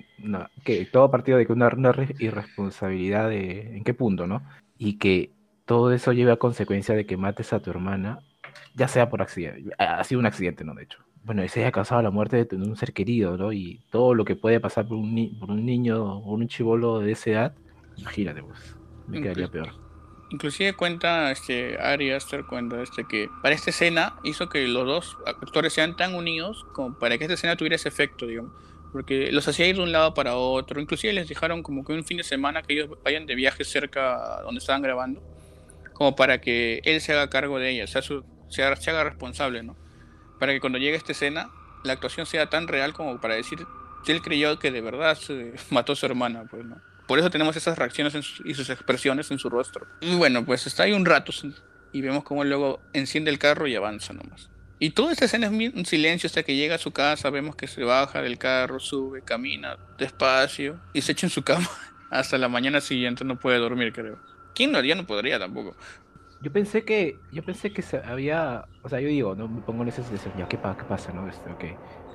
[0.65, 4.43] que todo partido de que una, una re- irresponsabilidad de, ¿en qué punto, no?
[4.79, 5.33] Y que
[5.67, 8.21] todo eso lleve a consecuencia de que mates a tu hermana,
[8.75, 10.75] ya sea por accidente, ha sido un accidente, ¿no?
[10.75, 10.99] De hecho.
[11.25, 13.53] Bueno, y se haya causado la muerte de, un ser querido, ¿no?
[13.53, 16.99] Y todo lo que puede pasar por un, ni- por un niño o un chivolo
[16.99, 17.57] de esa edad,
[17.97, 18.59] imagínate, pues,
[19.07, 19.71] me quedaría peor.
[20.31, 25.17] Inclusive cuenta este Ari Aster cuenta este que para esta escena hizo que los dos
[25.27, 28.53] actores sean tan unidos como para que esta escena tuviera ese efecto, digamos.
[28.93, 30.81] Porque los hacía ir de un lado para otro.
[30.81, 34.39] Inclusive les dejaron como que un fin de semana que ellos vayan de viaje cerca
[34.39, 35.23] a donde estaban grabando.
[35.95, 39.05] Como para que él se haga cargo de ella, sea su, se, haga, se haga
[39.05, 39.77] responsable, ¿no?
[40.43, 41.51] Para que cuando llegue esta escena,
[41.85, 43.65] la actuación sea tan real como para decir
[44.05, 45.17] que él creyó que de verdad
[45.71, 46.65] mató a su hermana, pues.
[47.07, 49.87] Por eso tenemos esas reacciones su- y sus expresiones en su rostro.
[50.01, 51.33] Y bueno, pues está ahí un rato
[51.93, 54.51] y vemos cómo luego enciende el carro y avanza nomás.
[54.81, 57.69] Y toda esta escena es un silencio hasta que llega a su casa, vemos que
[57.69, 61.71] se baja del carro, sube, camina despacio y se echa en su cama.
[62.11, 64.19] Hasta la mañana siguiente no puede dormir, creo.
[64.57, 64.97] ¿Quién lo haría?
[64.97, 65.77] No podría tampoco.
[66.43, 69.83] Yo pensé que, yo pensé que se había, o sea, yo digo, no me pongo
[69.83, 71.29] en esa situación, ya, ¿qué, pa- qué pasa, no?
[71.29, 71.65] Este, ok,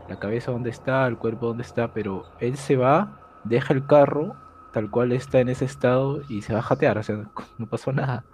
[0.07, 3.13] la cabeza dónde está, el cuerpo dónde está, pero él se va,
[3.43, 7.03] deja el carro, tal cual está en ese estado y se va a jatear, o
[7.03, 7.23] sea,
[7.57, 8.27] no pasó nada.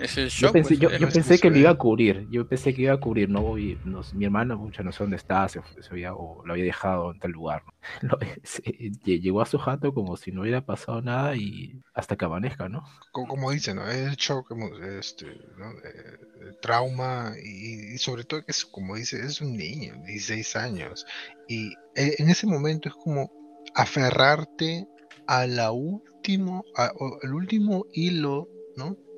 [0.00, 0.52] Es el Yo shock.
[0.52, 3.00] pensé, pues, yo, yo pensé que lo iba a cubrir, yo pensé que iba a
[3.00, 6.44] cubrir, no, y nos- mi hermana, mucha no sé dónde está, se, se había, o
[6.46, 7.62] lo había dejado en tal lugar.
[7.66, 7.72] ¿no?
[8.18, 12.16] Lo- se- lle- llegó a su jato como si no hubiera pasado nada y hasta
[12.16, 12.84] que amanezca, ¿no?
[13.12, 13.90] Co- Como dicen, ¿no?
[13.90, 15.70] El shock, como, este, ¿no?
[15.72, 20.54] Eh, el trauma y, y sobre todo que es, como dice, es un niño, 16
[20.56, 21.06] años.
[21.48, 23.30] Y e- en ese momento es como
[23.74, 24.86] aferrarte
[25.26, 28.48] a la último, a- el último hilo,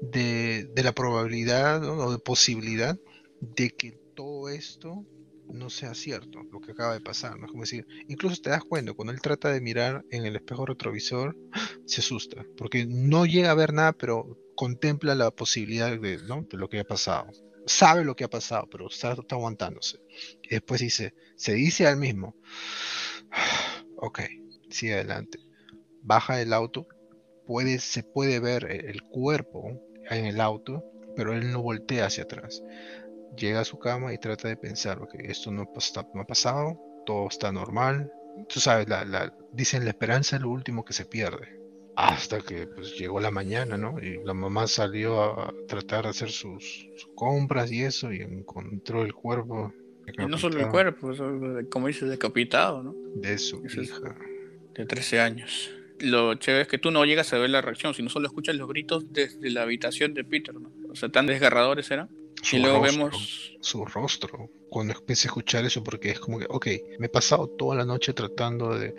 [0.02, 1.84] De, de la probabilidad.
[1.84, 2.98] O de posibilidad
[3.40, 5.06] de que todo esto
[5.52, 7.46] no sea cierto, lo que acaba de pasar, ¿no?
[7.46, 11.36] Como decir, incluso te das cuenta, cuando él trata de mirar en el espejo retrovisor,
[11.86, 16.42] se asusta, porque no llega a ver nada, pero contempla la posibilidad de, ¿no?
[16.42, 17.30] de lo que ha pasado.
[17.66, 19.98] Sabe lo que ha pasado, pero está, está aguantándose.
[20.42, 22.36] Y después dice, se dice al mismo,
[23.96, 24.20] ok,
[24.70, 25.38] sigue adelante.
[26.02, 26.86] Baja del auto,
[27.50, 29.72] puede, se puede ver el, el cuerpo
[30.08, 30.84] en el auto,
[31.16, 32.62] pero él no voltea hacia atrás.
[33.36, 36.78] Llega a su cama y trata de pensar, ok, esto no, pas- no ha pasado,
[37.06, 38.12] todo está normal.
[38.48, 41.58] Tú sabes, la, la, dicen la esperanza es lo último que se pierde
[41.96, 43.98] hasta que pues llegó la mañana, ¿no?
[44.00, 49.02] Y la mamá salió a tratar de hacer sus, sus compras y eso y encontró
[49.02, 49.72] el cuerpo
[50.06, 51.12] y no solo el cuerpo,
[51.70, 52.94] como dices, decapitado, ¿no?
[53.16, 54.16] de su Eso es- hija.
[54.74, 55.70] de 13 años.
[56.00, 58.68] Lo chévere es que tú no llegas a ver la reacción, sino solo escuchas los
[58.68, 60.70] gritos desde la habitación de Peter, ¿no?
[60.90, 62.08] O sea, tan desgarradores eran.
[62.42, 63.52] Su y luego rostro, vemos.
[63.60, 64.50] su rostro.
[64.70, 66.66] Cuando empecé a escuchar eso, porque es como que, ok,
[66.98, 68.94] me he pasado toda la noche tratando de,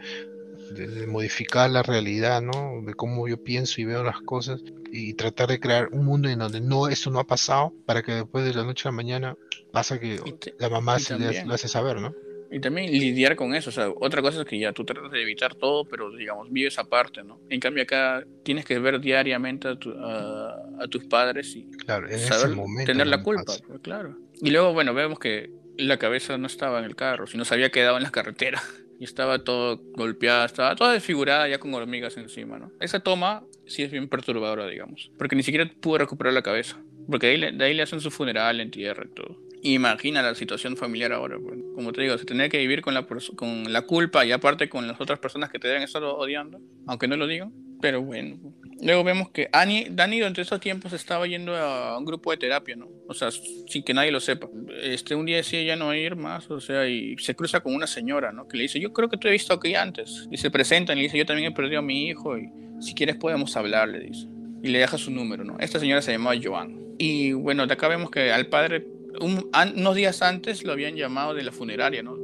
[0.75, 2.81] de- de modificar la realidad, ¿no?
[2.85, 4.61] De cómo yo pienso y veo las cosas.
[4.93, 8.11] y tratar de crear un mundo en donde no esto no ha pasado para que
[8.11, 9.37] después de la noche a la mañana
[9.71, 10.19] pasa que
[10.59, 12.13] la mamá se lo hace saber, ¿no?
[12.51, 15.21] Y también lidiar con eso, o sea, otra cosa es que ya tú tratas de
[15.21, 17.39] evitar todo, pero digamos, vives aparte, ¿no?
[17.49, 22.91] En cambio acá tienes que ver diariamente a, tus padres y claro, en saber momento
[22.91, 24.17] tener la culpa, pues, claro.
[24.41, 27.71] Y luego, bueno, vemos que la cabeza no estaba en el carro, sino se había
[27.71, 28.61] quedado en la carretera
[28.99, 32.71] y estaba todo golpeada, estaba toda desfigurada ya con hormigas encima, ¿no?
[32.81, 36.77] Esa toma sí es bien perturbadora, digamos, porque ni siquiera pudo recuperar la cabeza,
[37.09, 39.50] porque de ahí, de ahí le hacen su funeral, entierro y todo.
[39.63, 41.59] Imagina la situación familiar ahora, pues.
[41.75, 44.87] como te digo, se tener que vivir con la, con la culpa y aparte con
[44.87, 48.37] las otras personas que te deben estar odiando, aunque no lo digan, pero bueno.
[48.81, 52.75] Luego vemos que Annie, Dani durante esos tiempos estaba yendo a un grupo de terapia,
[52.75, 52.89] ¿no?
[53.07, 54.49] O sea, sin que nadie lo sepa.
[54.81, 57.85] Este, un día decía ya no ir más, o sea, y se cruza con una
[57.85, 58.47] señora, ¿no?
[58.47, 60.27] Que le dice, yo creo que te he visto aquí antes.
[60.31, 62.95] Y se presentan y le dice, yo también he perdido a mi hijo y si
[62.95, 64.27] quieres podemos hablar, le dice.
[64.63, 65.57] Y le deja su número, ¿no?
[65.59, 66.79] Esta señora se llamaba Joan.
[66.97, 68.87] Y bueno, de acá vemos que al padre
[69.19, 72.17] unos días antes lo habían llamado de la funeraria, ¿no?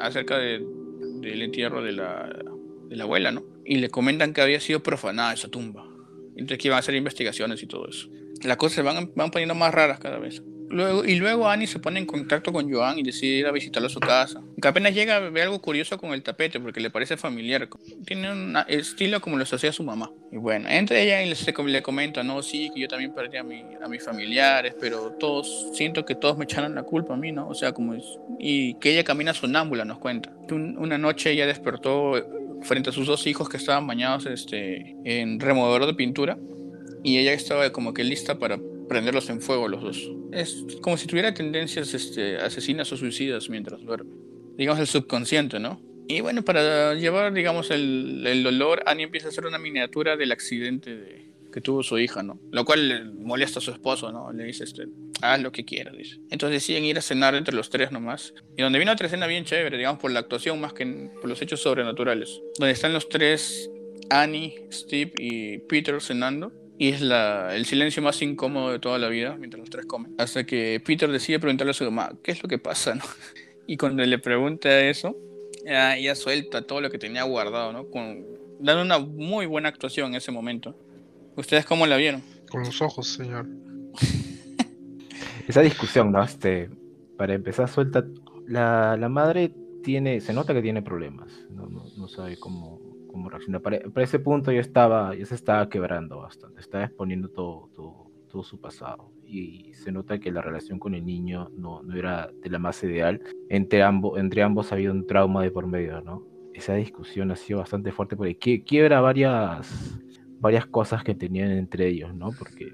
[0.00, 0.64] Acerca de,
[1.20, 2.28] del entierro de la,
[2.88, 3.44] de la abuela, ¿no?
[3.64, 5.86] Y le comentan que había sido profanada esa tumba.
[6.34, 8.08] Entonces que iban a hacer investigaciones y todo eso.
[8.42, 10.42] Las cosas se van, van poniendo más raras cada vez.
[10.72, 13.88] Luego, y luego Annie se pone en contacto con Joan y decide ir a visitarlo
[13.88, 14.40] a su casa.
[14.60, 17.68] Que apenas llega ve algo curioso con el tapete porque le parece familiar.
[18.06, 20.10] Tiene un estilo como lo hacía su mamá.
[20.30, 23.42] Y bueno, entre ella y le, le comenta, no, sí, que yo también perdí a,
[23.42, 27.32] mi, a mis familiares, pero todos, siento que todos me echaron la culpa a mí,
[27.32, 27.48] ¿no?
[27.48, 28.04] O sea, como es,
[28.38, 30.32] y que ella camina sonámbula, nos cuenta.
[30.50, 32.14] una noche ella despertó
[32.62, 36.38] frente a sus dos hijos que estaban bañados este, en removedor de pintura
[37.02, 38.58] y ella estaba como que lista para
[38.92, 40.10] prenderlos en fuego los dos.
[40.32, 44.12] Es como si tuviera tendencias este, asesinas o suicidas mientras duerme.
[44.58, 45.80] Digamos el subconsciente, ¿no?
[46.08, 50.30] Y bueno, para llevar, digamos, el, el dolor, Annie empieza a hacer una miniatura del
[50.30, 52.38] accidente de, que tuvo su hija, ¿no?
[52.50, 54.30] Lo cual le molesta a su esposo, ¿no?
[54.30, 54.88] Le dice, este,
[55.22, 56.16] haz lo que quieras, dice.
[56.30, 58.34] Entonces deciden ir a cenar entre los tres nomás.
[58.58, 61.40] Y donde vino otra escena bien chévere, digamos, por la actuación más que por los
[61.40, 62.42] hechos sobrenaturales.
[62.58, 63.70] Donde están los tres,
[64.10, 66.52] Annie, Steve y Peter cenando.
[66.82, 70.16] Y es la, el silencio más incómodo de toda la vida mientras los tres comen.
[70.18, 72.96] Hasta que Peter decide preguntarle a su mamá, ¿qué es lo que pasa?
[72.96, 73.04] ¿no?
[73.68, 75.16] Y cuando le pregunta eso,
[75.64, 77.86] ella suelta todo lo que tenía guardado, ¿no?
[77.86, 78.26] Con,
[78.58, 80.74] dando una muy buena actuación en ese momento.
[81.36, 82.20] ¿Ustedes cómo la vieron?
[82.50, 83.46] Con los ojos, señor.
[85.46, 86.24] Esa discusión, ¿no?
[86.24, 86.68] Este,
[87.16, 88.04] para empezar, suelta.
[88.48, 91.32] La, la madre tiene, se nota que tiene problemas.
[91.48, 92.80] No, no, sabe cómo,
[93.12, 93.62] cómo reaccionar.
[93.62, 96.60] Para, ese punto ya estaba, ya se estaba quebrando bastante.
[96.60, 99.12] Estaba exponiendo todo, todo, todo, su pasado.
[99.24, 102.82] Y se nota que la relación con el niño no, no era de la más
[102.82, 103.20] ideal.
[103.48, 106.26] Entre ambos, entre ambos había un trauma de por medio, ¿no?
[106.54, 110.00] Esa discusión ha sido bastante fuerte porque quiebra varias
[110.40, 112.30] varias cosas que tenían entre ellos, ¿no?
[112.36, 112.72] Porque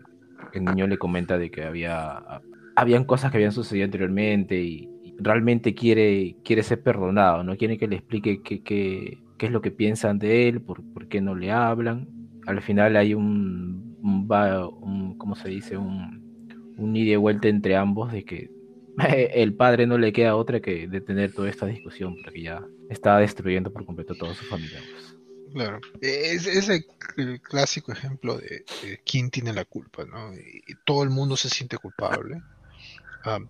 [0.54, 2.40] el niño le comenta de que había
[2.74, 4.88] habían cosas que habían sucedido anteriormente y,
[5.20, 9.62] realmente quiere, quiere ser perdonado, no quiere que le explique qué, qué, qué es lo
[9.62, 12.08] que piensan de él, por, por, qué no le hablan.
[12.46, 15.76] Al final hay un, un, ¿cómo se dice?
[15.76, 18.50] Un, un ida y vuelta entre ambos de que
[19.34, 23.72] el padre no le queda otra que detener toda esta discusión porque ya está destruyendo
[23.72, 24.80] por completo a toda su familia.
[24.92, 25.18] Pues.
[25.52, 28.64] Claro, es, es el, clásico ejemplo de,
[29.04, 30.34] quién tiene la culpa, ¿no?
[30.34, 32.42] Y, todo el mundo se siente culpable.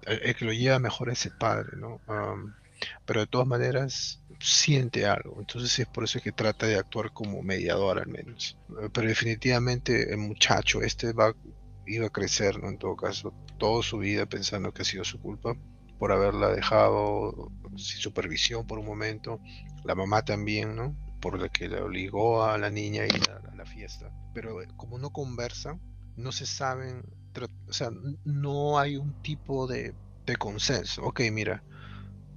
[0.07, 2.01] el, que lo lleva mejor es el padre, ¿no?
[3.05, 7.43] pero de todas maneras siente algo, entonces es por eso que trata de actuar como
[7.43, 8.57] mediador al menos.
[8.93, 11.35] Pero definitivamente el muchacho este va
[11.87, 12.69] iba a crecer, ¿no?
[12.69, 15.57] En todo caso, toda su vida pensando que ha sido su culpa
[15.99, 19.41] por haberla dejado sin supervisión por un momento.
[19.85, 20.95] La mamá también, ¿no?
[21.21, 24.11] por la que le obligó a la niña a ir a, la fiesta.
[24.35, 25.81] Pero eh, como no conversan,
[26.17, 27.03] no se saben,
[27.69, 27.91] o sea,
[28.25, 29.95] no hay un tipo de,
[30.27, 31.03] de consenso.
[31.05, 31.63] Ok, mira,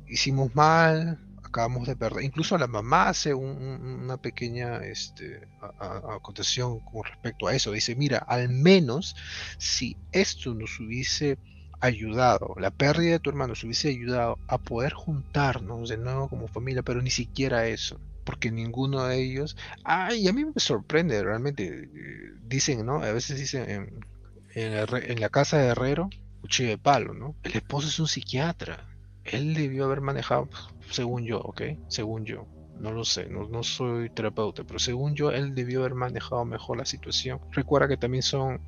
[0.07, 1.19] hicimos mal,
[1.51, 2.23] acabamos de perder.
[2.23, 5.47] Incluso la mamá hace una pequeña este,
[5.79, 7.71] acotación con respecto a eso.
[7.71, 9.15] Dice, mira, al menos
[9.57, 11.37] si esto nos hubiese
[11.79, 16.47] ayudado, la pérdida de tu hermano nos hubiese ayudado a poder juntarnos de nuevo como
[16.47, 19.57] familia, pero ni siquiera eso porque ninguno de ellos.
[19.83, 21.65] Ay, a mí me sorprende realmente.
[21.65, 23.01] Eh, dicen, ¿no?
[23.01, 24.05] A veces dicen en,
[24.53, 26.09] en, la casa de Herrero,
[26.41, 27.35] cuchillo de palo, ¿no?
[27.43, 28.90] El esposo es un psiquiatra.
[29.23, 30.49] Él debió haber manejado,
[30.89, 31.61] según yo, ¿ok?
[31.87, 32.47] Según yo.
[32.79, 36.77] No lo sé, no, no soy terapeuta, pero según yo, él debió haber manejado mejor
[36.77, 37.39] la situación.
[37.51, 38.59] Recuerda que también son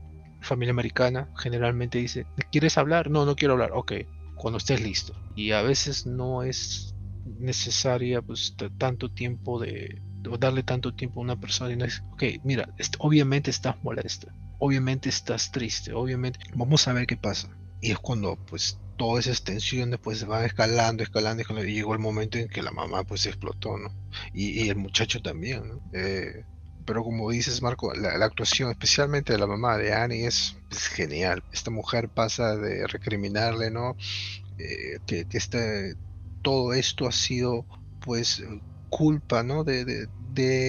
[0.41, 3.09] familia americana, generalmente dice, ¿quieres hablar?
[3.09, 3.71] No, no quiero hablar.
[3.73, 3.93] Ok,
[4.35, 5.13] cuando estés listo.
[5.35, 6.93] Y a veces no es
[7.39, 10.01] necesaria pues tanto tiempo de
[10.39, 12.67] darle tanto tiempo a una persona y no es ok mira
[12.99, 17.49] obviamente estás molesta obviamente estás triste, obviamente, vamos a ver qué pasa.
[17.81, 21.99] Y es cuando pues todas esas tensiones pues se van escalando, escalando, y llegó el
[21.99, 23.91] momento en que la mamá pues explotó, ¿no?
[24.33, 25.81] Y, el muchacho también, ¿no?
[25.93, 26.45] Eh,
[26.85, 31.43] pero como dices Marco, la, actuación especialmente de la mamá de Annie es, genial.
[31.53, 33.95] Esta mujer pasa de recriminarle, ¿no?
[34.57, 35.95] Eh, que, este,
[36.41, 37.65] todo esto ha sido
[38.01, 38.43] pues
[38.89, 39.63] culpa, ¿no?
[39.63, 40.07] De, de,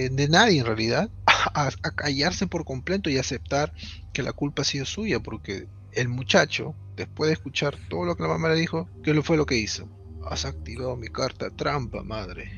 [0.09, 3.73] de, nadie en realidad, a, callarse por completo y aceptar
[4.13, 8.23] que la culpa ha sido suya, porque el muchacho, después de escuchar todo lo que
[8.23, 9.89] la mamá le dijo, ¿qué fue lo que hizo?
[10.25, 12.51] Has activado mi carta trampa, madre.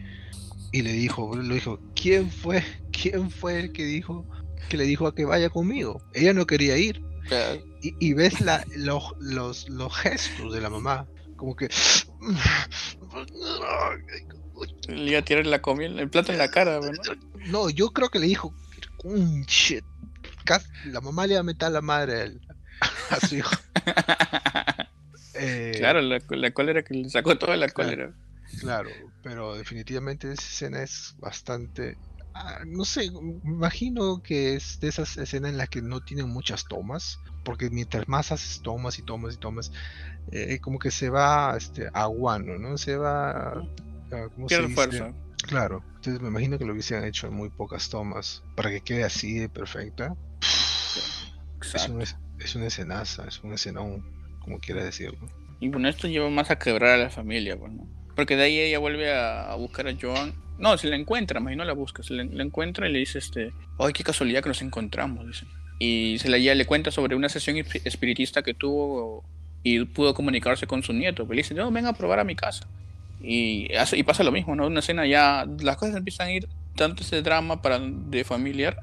[0.71, 2.63] Y le dijo, le dijo, ¿quién fue?
[2.91, 4.25] ¿Quién fue el que dijo
[4.69, 6.01] que le dijo a que vaya conmigo?
[6.13, 7.01] Ella no quería ir.
[7.81, 11.69] Y, ves la, los, los, los gestos de la mamá, como que
[14.87, 16.79] le iba a tirar la comida, el plato en la cara,
[17.47, 18.53] No, yo creo que le dijo.
[20.85, 22.46] La mamá le iba a meter a la madre a,
[23.27, 23.55] su hijo.
[25.39, 28.11] Eh, claro, la, cólera que le sacó toda la cólera.
[28.59, 28.89] Claro,
[29.21, 31.95] pero definitivamente esa escena es bastante.
[32.33, 36.27] Ah, no sé, me imagino que es de esas escenas en las que no tienen
[36.27, 39.71] muchas tomas, porque mientras más haces tomas y tomas y tomas,
[40.31, 42.79] eh, como que se va este, aguando, ¿no?
[42.79, 43.63] Se va
[44.11, 44.27] Ah,
[44.73, 45.13] fuerza.
[45.43, 49.03] Claro, entonces me imagino que lo hubiesen hecho en muy pocas tomas para que quede
[49.03, 50.15] así de perfecta.
[51.61, 52.03] Es, un,
[52.47, 54.03] es una escenaza, es un escenón,
[54.39, 55.29] como quiera decirlo.
[55.59, 57.71] Y bueno, esto lleva más a quebrar a la familia, pues,
[58.15, 60.33] Porque de ahí ella vuelve a, buscar a Joan.
[60.57, 63.51] No, se la encuentra, más no la busca, se la, encuentra y le dice, este,
[63.77, 65.45] ay, qué casualidad que nos encontramos, dice.
[65.79, 69.23] Y se la, ella le cuenta sobre una sesión espiritista que tuvo
[69.61, 71.27] y pudo comunicarse con su nieto.
[71.29, 72.65] Le dice, no, ven a probar a mi casa.
[73.21, 74.67] Y, y pasa lo mismo, ¿no?
[74.67, 78.77] Una escena ya, las cosas empiezan a ir tanto ese drama para, de familiar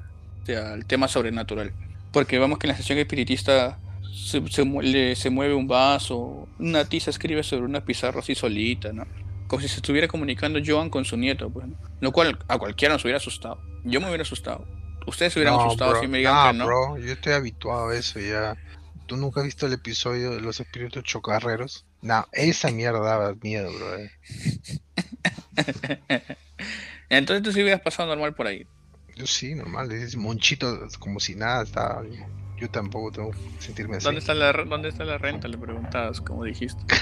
[0.47, 1.73] al tema sobrenatural.
[2.15, 3.77] Porque vemos que en la sesión espiritista
[4.13, 9.05] se, se, se, mueve un vaso, una tiza escribe sobre una pizarra así solita, ¿no?
[9.47, 11.67] Como si se estuviera comunicando Joan con su nieto, pues,
[11.99, 13.59] Lo cual a cualquiera nos hubiera asustado.
[13.83, 14.65] Yo me hubiera asustado.
[15.05, 16.65] Ustedes se hubieran asustado si me digan que no.
[16.65, 18.55] Bro, yo estoy habituado a eso ya.
[19.07, 21.85] ¿Tú nunca has visto el episodio de los espíritus chocarreros?
[22.01, 23.97] No, esa mierda daba miedo, bro.
[23.97, 24.11] Eh.
[27.09, 28.65] Entonces tú sí hubieras pasado normal por ahí.
[29.15, 29.91] Yo sí, normal.
[29.91, 32.03] Es monchito como si nada estaba.
[32.57, 34.05] Yo tampoco tengo que sentirme así.
[34.05, 35.47] ¿Dónde está la, dónde está la renta?
[35.47, 36.81] Le preguntabas, como dijiste.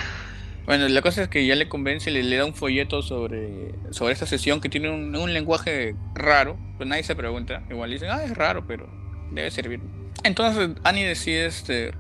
[0.66, 4.14] Bueno, la cosa es que ya le convence, le, le da un folleto sobre, sobre
[4.14, 6.58] esta sesión que tiene un, un lenguaje raro.
[6.78, 7.64] Pues nadie se pregunta.
[7.70, 8.90] Igual dicen, ah, es raro, pero
[9.32, 9.82] debe servir.
[10.24, 11.92] Entonces Annie decide este,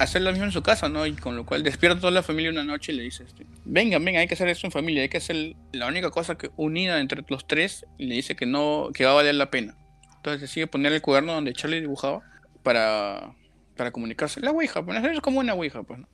[0.00, 1.06] hacer lo mismo en su casa, ¿no?
[1.06, 3.98] Y con lo cual despierta toda la familia una noche y le dice, este, venga,
[3.98, 7.00] venga, hay que hacer esto en familia, hay que hacer la única cosa que unida
[7.00, 9.76] entre los tres y le dice que no, que va a valer la pena.
[10.16, 12.22] Entonces decide poner el cuaderno donde Charlie dibujaba
[12.62, 13.34] para,
[13.76, 14.40] para comunicarse.
[14.40, 16.08] La Ouija, pues es como una Ouija, pues, ¿no?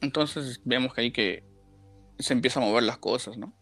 [0.00, 1.44] Entonces vemos que ahí que
[2.18, 3.54] se empieza a mover las cosas, ¿no?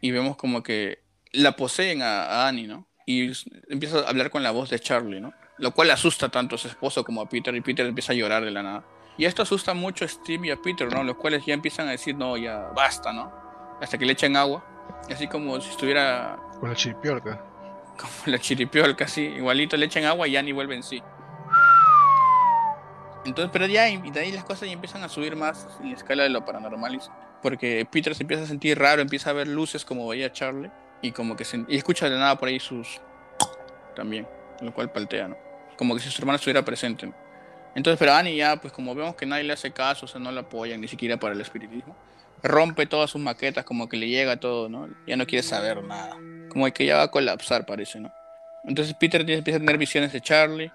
[0.00, 1.02] Y vemos como que
[1.32, 2.88] la poseen a, a Annie, ¿no?
[3.06, 3.32] Y
[3.68, 5.32] empieza a hablar con la voz de Charlie, ¿no?
[5.60, 8.44] lo cual asusta tanto a su esposo como a Peter y Peter empieza a llorar
[8.44, 8.84] de la nada.
[9.20, 11.04] Y esto asusta mucho a Steve y a Peter, ¿no?
[11.04, 13.30] Los cuales ya empiezan a decir, no, ya basta, ¿no?
[13.78, 14.64] Hasta que le echen agua,
[15.12, 16.38] así como si estuviera...
[16.58, 17.44] Con la chiripiolca.
[17.98, 21.02] Como la chiripiolca, sí, igualito le echan agua y ya ni vuelven sí.
[23.26, 26.22] Entonces, pero ya de ahí las cosas ya empiezan a subir más en la escala
[26.22, 26.98] de lo paranormal.
[27.42, 30.70] Porque Peter se empieza a sentir raro, empieza a ver luces como veía Charlie
[31.02, 33.02] y como que se, y escucha de nada por ahí sus
[33.94, 34.26] también,
[34.62, 35.36] lo cual paltea, ¿no?
[35.76, 37.12] como que si su hermano estuviera presente.
[37.74, 40.32] Entonces, pero Annie ya, pues como vemos que nadie le hace caso, o sea, no
[40.32, 41.96] la apoyan ni siquiera para el espiritismo,
[42.42, 44.88] rompe todas sus maquetas, como que le llega todo, ¿no?
[45.06, 46.16] Ya no quiere saber nada.
[46.48, 48.12] Como que ya va a colapsar, parece, ¿no?
[48.64, 50.72] Entonces Peter empieza a tener visiones de Charlie.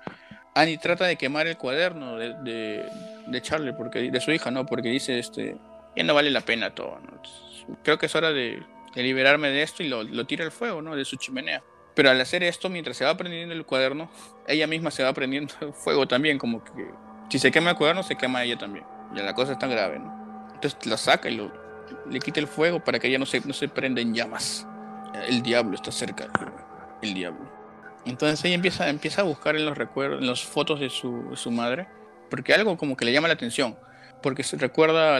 [0.54, 2.86] Annie trata de quemar el cuaderno de,
[3.28, 4.66] de, Charlie, porque, de su hija, ¿no?
[4.66, 5.58] Porque dice, este,
[5.96, 7.22] ya no vale la pena todo, ¿no?
[7.84, 8.62] creo que es hora de,
[8.94, 10.96] de, liberarme de esto y lo, lo tira al fuego, ¿no?
[10.96, 11.64] De su chimenea.
[11.96, 14.10] Pero al hacer esto, mientras se va aprendiendo el cuaderno,
[14.48, 16.72] ella misma se va aprendiendo fuego también, como que
[17.30, 18.86] si se quema el cuaderno, se quema ella también.
[19.16, 20.14] Ya la cosa es tan grave, ¿no?
[20.54, 21.50] Entonces la saca y
[22.10, 24.68] le quita el fuego para que ella no se, no se prenda en llamas.
[25.28, 26.28] El diablo está cerca,
[27.02, 27.50] el diablo.
[28.06, 31.52] Entonces ella empieza, empieza a buscar en los recuerdos, en las fotos de su, su
[31.52, 31.88] madre,
[32.30, 33.78] porque algo como que le llama la atención,
[34.22, 35.20] porque se recuerda,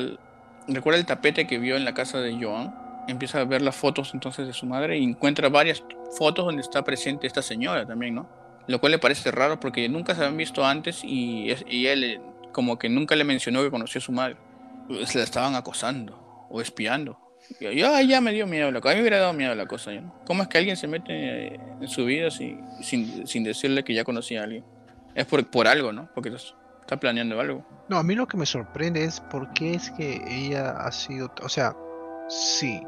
[0.68, 2.76] recuerda el tapete que vio en la casa de Joan,
[3.08, 5.84] empieza a ver las fotos entonces de su madre y encuentra varias
[6.18, 8.30] fotos donde está presente esta señora también, ¿no?
[8.68, 12.22] Lo cual le parece raro porque nunca se habían visto antes y, y él eh,
[12.52, 14.38] como que nunca le mencionó que conocía a su madre.
[15.06, 17.20] Se la estaban acosando o espiando.
[17.60, 18.94] Y yo, ya me dio miedo la cosa.
[18.94, 19.92] A mí me hubiera dado miedo la cosa.
[19.92, 20.16] ¿no?
[20.26, 24.42] ¿Cómo es que alguien se mete en su vida sin, sin, decirle que ya conocía
[24.42, 24.64] a alguien?
[25.16, 26.10] es por, por algo, ¿no?
[26.14, 27.66] Porque está planeando algo.
[27.90, 31.32] No, a mí lo que me sorprende es por qué es que ella ha sido,
[31.42, 31.76] o sea,
[32.28, 32.82] sí,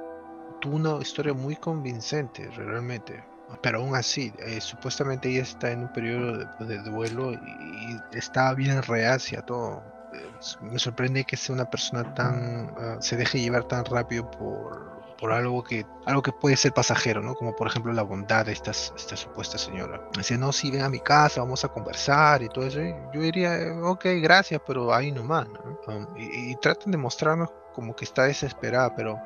[0.59, 3.23] tuvo una historia muy convincente realmente,
[3.61, 8.81] pero aún así, eh, supuestamente ella está en un periodo de, duelo y, está bien
[8.83, 9.83] reacia todo.
[10.13, 10.29] Eh,
[10.61, 15.31] me sorprende que sea una persona tan, ah, se deje llevar tan rápido por, por
[15.31, 17.35] algo que, algo que puede ser pasajero, ¿no?
[17.35, 20.01] Como por ejemplo la bondad de esta, esta supuesta señora.
[20.15, 22.79] Dice, no, si ven a mi casa, vamos a conversar y todo eso.
[23.13, 25.79] Yo diría, ok, gracias, pero ahí nomás, ¿no?
[25.87, 29.19] Um, y, y de mostrarnos como que está desesperada, pero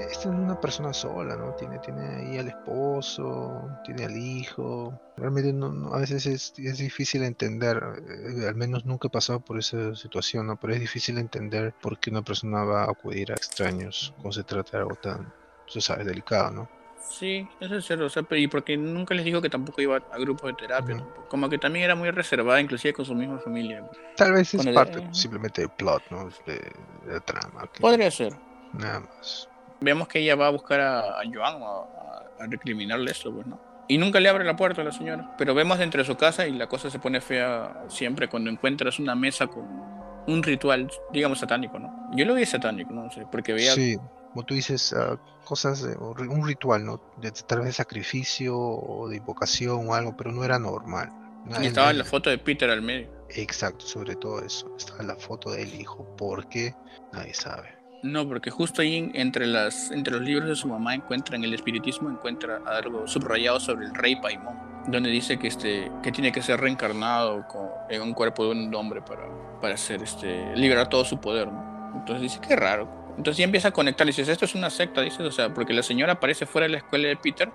[0.00, 1.52] esta es una persona sola, ¿no?
[1.54, 4.98] Tiene, tiene ahí al esposo, tiene al hijo.
[5.16, 9.58] Realmente no, a veces es, es, difícil entender, eh, al menos nunca he pasado por
[9.58, 10.56] esa situación, ¿no?
[10.56, 14.44] Pero es difícil entender por qué una persona va a acudir a extraños cuando se
[14.44, 15.32] trata de algo tan,
[15.72, 16.68] tú sabes, delicado, ¿no?
[17.08, 20.18] Sí, eso es cierto, o sea, y porque nunca les dijo que tampoco iba a
[20.18, 23.88] grupos de terapia, como que también era muy reservada, inclusive con su misma familia.
[24.16, 26.28] Tal vez es parte simplemente del plot, ¿no?
[26.46, 26.60] De,
[27.06, 27.70] la trama.
[27.80, 28.32] Podría ser.
[28.72, 29.48] Nada más
[29.80, 33.60] vemos que ella va a buscar a, Joan a, recriminarle eso, pues, ¿no?
[33.88, 35.34] Y nunca le abre la puerta a la señora.
[35.38, 38.98] Pero vemos dentro de su casa y la cosa se pone fea siempre cuando encuentras
[38.98, 39.64] una mesa con
[40.26, 42.10] un ritual, digamos, satánico, ¿no?
[42.14, 43.72] Yo lo vi satánico, no sé, porque veía...
[43.72, 43.96] Sí,
[44.32, 47.00] como tú dices, uh, cosas, de, un ritual, ¿no?
[47.16, 51.10] De, tal vez de sacrificio o de invocación o algo, pero no era normal.
[51.62, 53.08] y estaba la foto de Peter al medio.
[53.30, 54.74] Exacto, sobre todo eso.
[54.76, 56.74] Estaba la foto del hijo, porque
[57.12, 57.75] nadie sabe.
[58.06, 61.52] No, porque justo ahí entre, las, entre los libros de su mamá encuentra en el
[61.52, 66.40] espiritismo encuentra algo subrayado sobre el rey Paimon, donde dice que este que tiene que
[66.40, 67.44] ser reencarnado
[67.90, 69.22] en un cuerpo de un hombre para,
[69.60, 71.48] para hacer este liberar todo su poder,
[71.94, 72.88] Entonces dice que raro.
[73.16, 75.82] Entonces ya empieza a conectar dices, esto es una secta, dices, o sea, porque la
[75.82, 77.50] señora aparece fuera de la escuela de Peter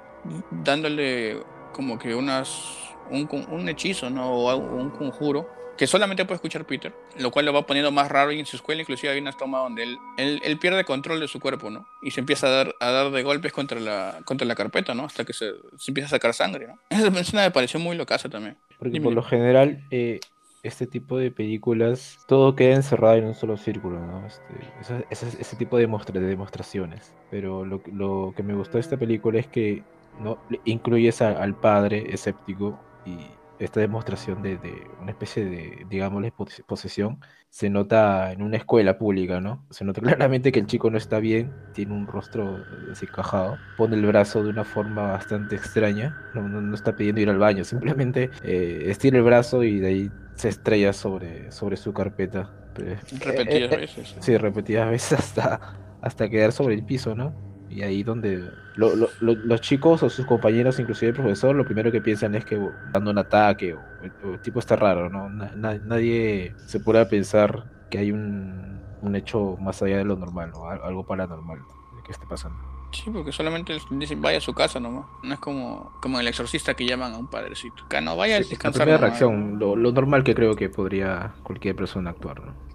[0.49, 1.37] dándole
[1.71, 2.77] como que unas
[3.09, 4.33] un, un hechizo, ¿no?
[4.33, 8.31] O un conjuro que solamente puede escuchar Peter, lo cual lo va poniendo más raro
[8.31, 11.39] y en su escuela inclusive hay una toma donde él, él, pierde control de su
[11.39, 11.87] cuerpo, ¿no?
[12.03, 15.05] Y se empieza a dar, a dar de golpes contra la, contra la carpeta, ¿no?
[15.05, 16.77] Hasta que se, se empieza a sacar sangre, ¿no?
[16.91, 18.57] Esa escena me pareció muy locaza también.
[18.77, 20.19] Porque por lo general, eh,
[20.61, 24.27] este tipo de películas, todo queda encerrado en un solo círculo, ¿no?
[24.27, 24.53] Este,
[25.09, 27.11] ese, ese, tipo de, de demostraciones.
[27.31, 29.81] Pero lo, lo, que me gustó de esta película es que
[30.19, 33.17] no incluyes al padre escéptico y
[33.61, 34.59] esta demostración de,
[34.99, 36.33] una especie de, digámosle,
[36.65, 37.19] posesión,
[37.49, 39.63] se nota en una escuela pública, ¿no?
[39.69, 44.05] Se nota claramente que el chico no está bien, tiene un rostro desencajado, pone el
[44.05, 48.85] brazo de una forma bastante extraña, no, no, está pidiendo ir al baño, simplemente eh,
[48.87, 52.49] estira el brazo y de ahí se estrella sobre, sobre su carpeta.
[52.75, 54.15] Repetidas eh, eh, veces.
[54.19, 57.50] Sí, repetidas veces hasta, hasta quedar sobre el piso, ¿no?
[57.71, 62.35] Y ahí donde los chicos o sus compañeros, inclusive el profesor, lo primero que piensan
[62.35, 62.59] es que
[62.91, 65.29] dando un ataque o, el tipo está raro, ¿no?
[65.29, 70.67] nadie se puede pensar que hay un, un, hecho más allá de lo normal, o
[70.67, 71.59] algo paranormal
[72.05, 72.57] que esté pasando.
[72.91, 75.05] Sí, porque solamente dicen vaya a su casa nomás.
[75.23, 77.87] No es como, como el exorcista que llaman a un padrecito.
[77.87, 78.87] Que no vaya a descansar.
[78.87, 82.70] La reacción, lo, lo, normal que creo que podría cualquier persona actuar, ¿no?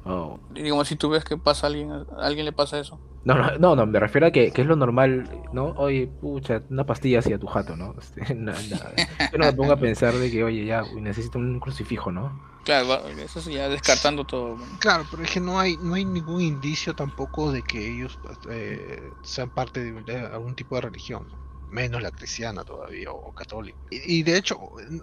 [0.54, 3.00] Y digamos, si tú ves que pasa a alguien, a alguien le pasa eso.
[3.24, 5.74] No, no, no, no me refiero a que, que, es lo normal, ¿no?
[5.76, 7.94] Oye, pucha, una pastilla hacia tu jato, ¿no?
[7.98, 12.12] Este, no, Yo no me pongo a pensar de que, oye, ya, necesito un crucifijo,
[12.12, 12.40] ¿no?
[12.64, 14.56] Claro, eso sí, ya descartando todo.
[14.80, 18.18] Claro, pero es que no hay, no hay ningún indicio tampoco de que ellos
[18.50, 21.26] eh, sean parte de, algún tipo de religión,
[21.68, 23.78] menos la cristiana todavía o, católica.
[23.90, 24.58] Y, de hecho,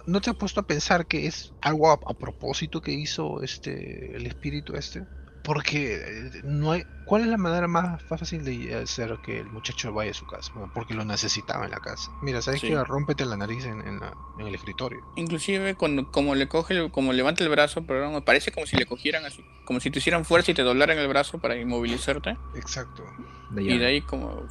[0.06, 4.16] ¿no te has puesto a pensar que es algo a, a propósito que hizo este
[4.16, 5.06] el espíritu este?
[5.44, 6.84] Porque eh, no hay.
[7.04, 10.50] ¿Cuál es la manera más fácil de hacer que el muchacho vaya a su casa?
[10.72, 12.10] porque lo necesitaba en la casa.
[12.22, 12.82] Mira, ¿sabes que qué?
[12.82, 14.00] Rómpete la nariz en,
[14.38, 15.00] el escritorio.
[15.16, 18.86] Inclusive cuando como le coge, como levanta el brazo, pero me parece como si le
[18.86, 22.38] cogieran así, como si te hicieran fuerza y te doblaran el brazo para inmovilizarte.
[22.54, 23.04] Exacto.
[23.54, 24.46] y de ahí como,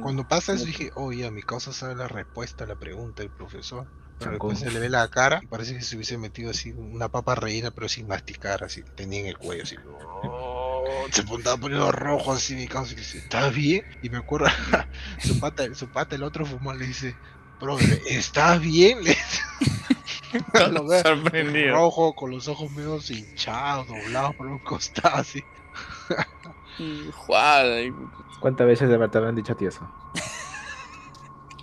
[0.00, 3.30] Cuando pasa eso dije, oye, a mi causa sabe la respuesta a la pregunta del
[3.30, 3.86] profesor.
[4.20, 7.08] Pero después se le ve la cara y parece que se hubiese metido así una
[7.08, 9.76] papa rellena, pero sin masticar, así, tenía en el cuello, así.
[10.22, 13.84] Oh, se estaba poniendo rojo así mi causa y dice, ¿estás bien?
[14.02, 14.46] Y me acuerdo,
[15.24, 17.16] su pata, su pata, el otro fumó, le dice,
[17.58, 18.98] bro, ¿estás bien?
[20.72, 21.74] Lo ve sorprendido.
[21.74, 25.42] rojo, con los ojos medio hinchados, doblados por un costado, así.
[28.40, 29.88] ¿Cuántas veces de verdad me han dicho a ti eso?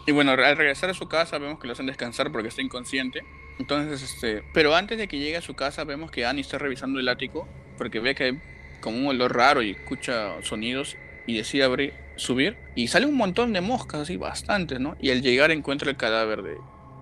[0.07, 3.23] Y bueno, al regresar a su casa vemos que lo hacen descansar porque está inconsciente.
[3.59, 6.99] Entonces, este, pero antes de que llegue a su casa vemos que Annie está revisando
[6.99, 7.45] el ático
[7.77, 8.41] porque ve que hay
[8.79, 10.95] como un olor raro y escucha sonidos
[11.25, 14.95] y decide abrir, subir y sale un montón de moscas, así bastantes, ¿no?
[15.01, 16.55] Y al llegar encuentra el cadáver de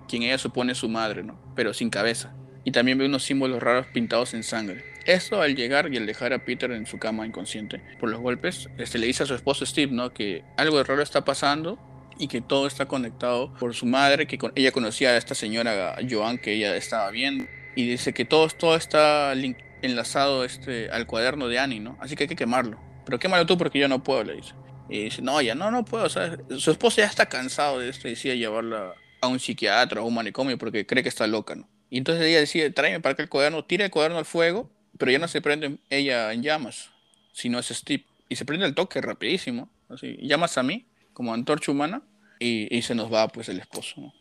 [0.08, 1.38] quien ella supone su madre, ¿no?
[1.54, 2.34] Pero sin cabeza.
[2.64, 4.84] y también ve unos símbolos raros pintados en sangre.
[5.04, 8.68] Esto al llegar y al dejar a Peter en su cama inconsciente por los golpes,
[8.76, 10.12] este, le dice a su esposo Steve, ¿no?
[10.12, 11.78] Que algo de raro está pasando
[12.18, 16.38] y que todo está conectado por su madre, que ella conocía a esta señora Joan
[16.38, 19.34] que ella estaba viendo y dice que todo, todo está
[19.82, 21.96] enlazado este, al cuaderno de Annie, ¿no?
[22.00, 22.80] Así que hay que quemarlo.
[23.04, 24.54] Pero quémalo tú porque yo no puedo, le dice.
[24.88, 26.08] Y dice, no, ya no, no puedo.
[26.08, 30.14] Su esposa ya está cansado de esto y decide llevarla a un psiquiatra o un
[30.14, 31.68] manicomio porque cree que está loca, ¿no?
[31.90, 35.12] Y entonces ella decide, tráeme para que el cuaderno, tira el cuaderno al fuego, pero
[35.12, 36.90] ya no se prende ella en llamas,
[37.32, 38.04] sino es Steve.
[38.28, 40.86] Y se prende el toque rapidísimo, así, llamas a mí,
[41.16, 42.02] como antorcha humana,
[42.38, 44.12] y, se nos va pues el esposo, ¿no?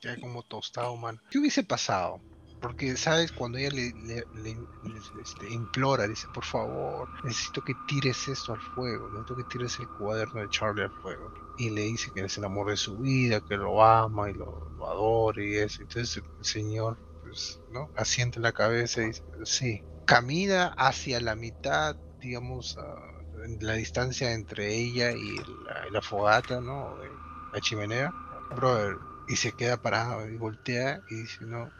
[0.00, 1.20] Ya como tostado, man.
[1.28, 2.20] ¿Qué hubiese pasado?
[2.60, 3.32] Porque, ¿sabes?
[3.32, 3.88] Cuando ella le,
[5.20, 9.88] este, implora, dice, por favor, necesito que tires esto al fuego, necesito que tires el
[9.98, 11.34] cuaderno de Charlie al fuego.
[11.58, 14.70] Y le dice que es el amor de su vida, que lo ama y lo,
[14.86, 15.82] adora y eso.
[15.82, 17.90] Entonces el Señor, pues, ¿no?
[17.96, 19.82] Asiente la cabeza y dice, sí.
[20.04, 22.78] Camina hacia la mitad, digamos,
[23.60, 25.36] la distancia entre ella y
[25.92, 26.96] la, fogata, ¿no?
[27.52, 28.12] La chimenea.
[28.54, 28.96] Brother,
[29.28, 31.70] y se queda parado y voltea y dice, no,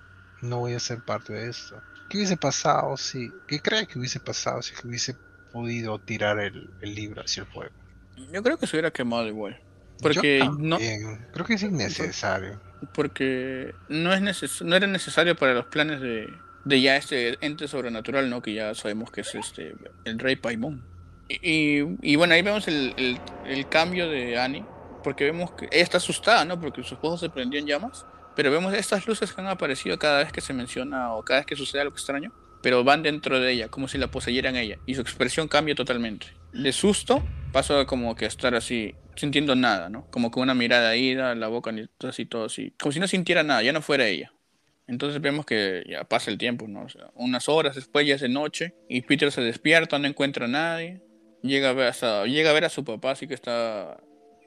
[0.43, 1.81] no voy a ser parte de esto.
[2.09, 5.17] ¿Qué hubiese pasado si, qué crees que hubiese pasado si hubiese
[5.53, 7.73] podido tirar el, libro hacia el fuego?
[8.33, 9.59] Yo creo que se hubiera quemado igual.
[10.01, 10.79] Porque no.
[10.79, 12.61] Creo que es innecesario.
[12.93, 16.29] Porque no, es no era necesario para los planes de,
[16.65, 18.43] de ya este ente sobrenatural, ¿no?
[18.43, 20.94] Que ya sabemos que es este el rey Paimon.
[21.29, 24.65] Y, y, bueno, ahí vemos el, el, el, cambio de Annie,
[25.03, 26.61] porque vemos que ella está asustada, ¿no?
[26.61, 28.05] Porque su esposo se prendió en llamas
[28.35, 31.47] pero vemos estas luces que han aparecido cada vez que se menciona o cada vez
[31.47, 34.95] que sucede algo extraño, pero van dentro de ella, como si la poseyeran ella, y
[34.95, 36.27] su expresión cambia totalmente.
[36.53, 37.23] De susto
[37.53, 40.11] pasa como que a estar así, sintiendo nada, ¿no?
[40.11, 41.73] Como con una mirada ida, la boca
[42.09, 44.33] así, todo así, como si no sintiera nada, ya no fuera ella.
[44.87, 46.87] Entonces vemos que ya pasa el tiempo, ¿no?
[47.15, 51.01] unas horas después ya es de noche y Peter se despierta, no encuentra a nadie,
[51.45, 54.03] llega a ver a, llega a, ver a su papá, así que está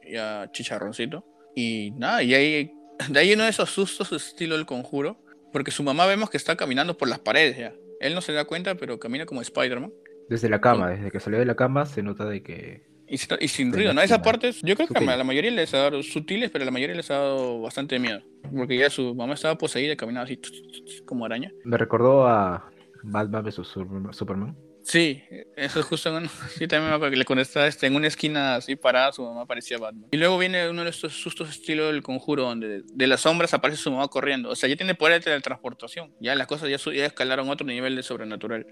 [0.09, 1.25] ya chicharroncito.
[1.55, 2.71] Y nada, y ahí
[3.09, 5.17] de ahí uno de esos sustos estilo el conjuro,
[5.53, 7.73] porque su mamá vemos que está caminando por las paredes ya.
[7.99, 9.91] Él no se da cuenta, pero camina como Spider-Man.
[10.29, 12.85] Desde la cama, desde que salió de la cama se nota de que...
[13.09, 13.17] Y,
[13.47, 14.01] sin ruido, ¿no?
[14.01, 16.71] Esas partes, yo creo que a la mayoría les ha dado sutiles, pero a la
[16.71, 18.21] mayoría les ha dado bastante miedo.
[18.53, 20.37] Porque ya su mamá estaba poseída y caminaba así
[21.05, 21.53] como araña.
[21.63, 22.69] Me recordó a
[23.03, 23.65] Batman vs
[24.11, 24.57] Superman.
[24.87, 25.21] Sí,
[25.57, 26.17] eso es justo
[26.57, 29.45] sí, también me acuerdo que le conectaba este, en una esquina así parada, su mamá
[29.45, 30.07] parecía Batman.
[30.13, 33.83] Y luego viene uno de estos sustos estilo del conjuro, donde de las sombras aparece
[33.83, 34.49] su mamá corriendo.
[34.49, 36.13] O sea, ya tiene poder de teletransportación.
[36.21, 38.65] Ya las cosas ya, ya escalaron a otro nivel de sobrenatural.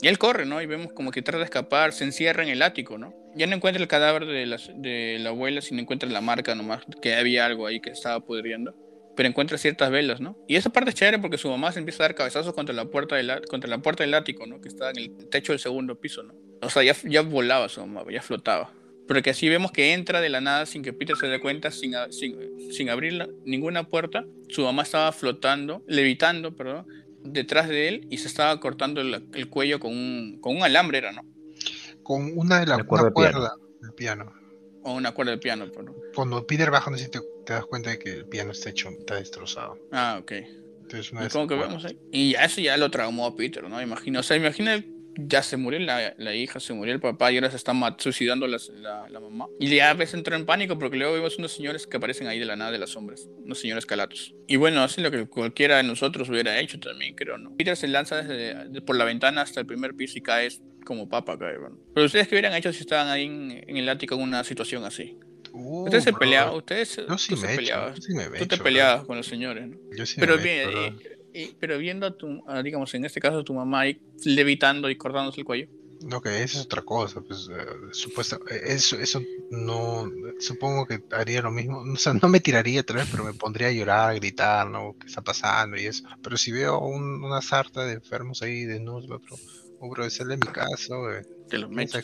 [0.00, 0.60] Y él corre, ¿no?
[0.60, 3.14] Y vemos como que trata de escapar, se encierra en el ático, ¿no?
[3.36, 6.82] Ya no encuentra el cadáver de la, de la abuela, sino encuentra la marca nomás,
[7.00, 8.74] que había algo ahí que estaba pudriendo
[9.16, 10.36] pero encuentra ciertas velas, ¿no?
[10.48, 12.86] Y esa parte es chévere porque su mamá se empieza a dar cabezazos contra la
[12.86, 14.60] puerta del, contra la puerta del ático, ¿no?
[14.60, 16.34] Que está en el techo del segundo piso, ¿no?
[16.62, 18.72] O sea, ya, ya volaba su mamá, ya flotaba.
[19.08, 21.70] Pero que así vemos que entra de la nada sin que Peter se dé cuenta,
[21.70, 24.24] sin, sin, sin abrir ninguna puerta.
[24.48, 26.86] Su mamá estaba flotando, levitando, perdón,
[27.24, 31.12] detrás de él y se estaba cortando el, cuello con un, con un alambre, ¿era,
[31.12, 31.22] ¿no?
[32.02, 34.32] Con una de las cuerdas del piano.
[34.84, 35.96] O una cuerda de piano, perdón.
[36.14, 38.90] Cuando Peter baja, no sé si te, das cuenta de que el piano está hecho,
[38.90, 39.78] está destrozado.
[39.92, 40.32] Ah, ok.
[40.82, 41.98] Entonces, una ¿Y que vemos ahí?
[42.10, 43.80] Y ya eso ya lo traumó a Peter, ¿no?
[43.80, 44.82] Imagino, o sea, imagina
[45.16, 48.46] ya se murió la, la, hija, se murió el papá y ahora se está suicidando
[48.46, 48.58] la,
[49.10, 49.46] la, mamá.
[49.60, 52.38] Y ya a veces entró en pánico porque luego vemos unos señores que aparecen ahí
[52.38, 54.34] de la nada de las sombras, unos señores calatos.
[54.46, 57.54] Y bueno, así lo que cualquiera de nosotros hubiera hecho también, creo, ¿no?
[57.56, 60.48] Peter se lanza desde, por la ventana hasta el primer piso y cae
[60.82, 61.76] como papa, cae, bueno.
[61.94, 65.18] Pero ustedes qué hubieran hecho si estaban ahí en, el ático en una situación así.
[65.52, 68.00] Uh, ustedes se peleaban, ustedes, no, sí me peleabas.
[68.38, 69.76] tú te peleabas con los señores, ¿no?
[69.94, 70.98] Yo sí pero bien,
[71.58, 75.40] pero viendo a tu, digamos, en este caso a tu mamá ahí levitando y cortándose
[75.40, 75.68] el cuello.
[76.04, 80.10] No, que eso es otra cosa, pues eh, supuesto, eh, eso, eso no,
[80.40, 83.68] supongo que haría lo mismo, o sea, no me tiraría tal vez, pero me pondría
[83.68, 84.96] a llorar, a gritar, ¿no?
[84.98, 85.76] ¿Qué está pasando?
[85.76, 89.20] Y eso, pero si veo una sarta de enfermos ahí de otro,
[89.88, 91.98] bro, ese es mi caso, eh, te lo mecho.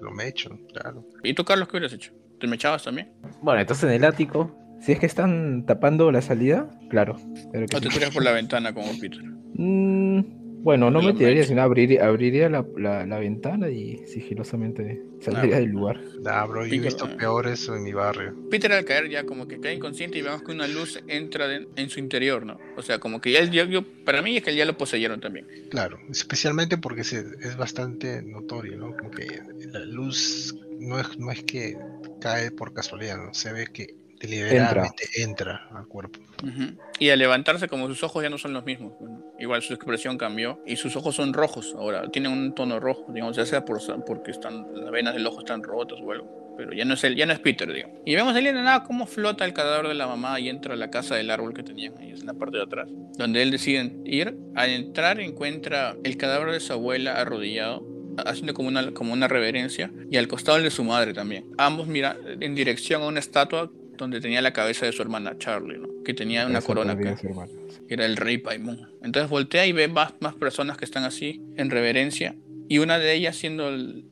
[0.00, 1.04] Lo mecho, claro.
[1.22, 2.12] ¿Y tú, Carlos, qué hubieras hecho?
[2.40, 3.12] ¿Te mechabas también?
[3.42, 7.16] Bueno, entonces en el ático, si es que están tapando la salida, claro.
[7.16, 9.22] o te tiras por la ventana como Peter.
[9.54, 15.70] Mm, bueno, no me tiraría, sino abriría, abriría la, la, ventana y sigilosamente saldría del
[15.70, 16.00] lugar.
[16.22, 18.34] Nah, bro, yo he visto peor eso en mi barrio.
[18.50, 21.90] Peter al caer ya como que cae inconsciente y vemos que una luz entra en
[21.90, 22.58] su interior, ¿no?
[22.76, 25.46] O sea, como que ya, ya yo, para mí es que ya lo poseyeron también.
[25.70, 28.96] Claro, especialmente porque se, es bastante notorio, ¿no?
[28.96, 29.40] Como que
[29.72, 31.76] la luz no es, no es que
[32.20, 33.34] cae por casualidad, ¿no?
[33.34, 36.20] Se ve que deliberadamente entra, al cuerpo.
[36.42, 36.78] Ujú.
[36.98, 38.92] Y al levantarse, como sus ojos ya no son los mismos,
[39.38, 43.36] igual su expresión cambió y sus ojos son rojos ahora, tienen un tono rojo, digamos,
[43.36, 46.40] ya sea por, porque están, las venas del ojo están rotas o algo.
[46.56, 47.96] Pero ya no es él, ya no es Peter, digamos.
[48.04, 50.76] Y vemos ahí de nada cómo flota el cadáver de la mamá y entra a
[50.76, 52.86] la casa del árbol que tenían ahí, en la parte de atrás.
[53.16, 54.36] Donde él decide ir.
[54.54, 57.86] Al entrar encuentra el cadáver de su abuela arrodillado
[58.26, 61.46] haciendo como una, como una reverencia, y al costado el de su madre también.
[61.56, 63.70] Ambos miran en dirección a una estatua
[64.04, 65.88] donde tenía la cabeza de su hermana Charlie, ¿no?
[66.04, 67.14] que tenía una Esa corona que,
[67.88, 68.90] era el rey Paimon.
[69.02, 72.36] Entonces voltea y ve más, más personas que están así en reverencia,
[72.68, 73.70] y una de ellas siendo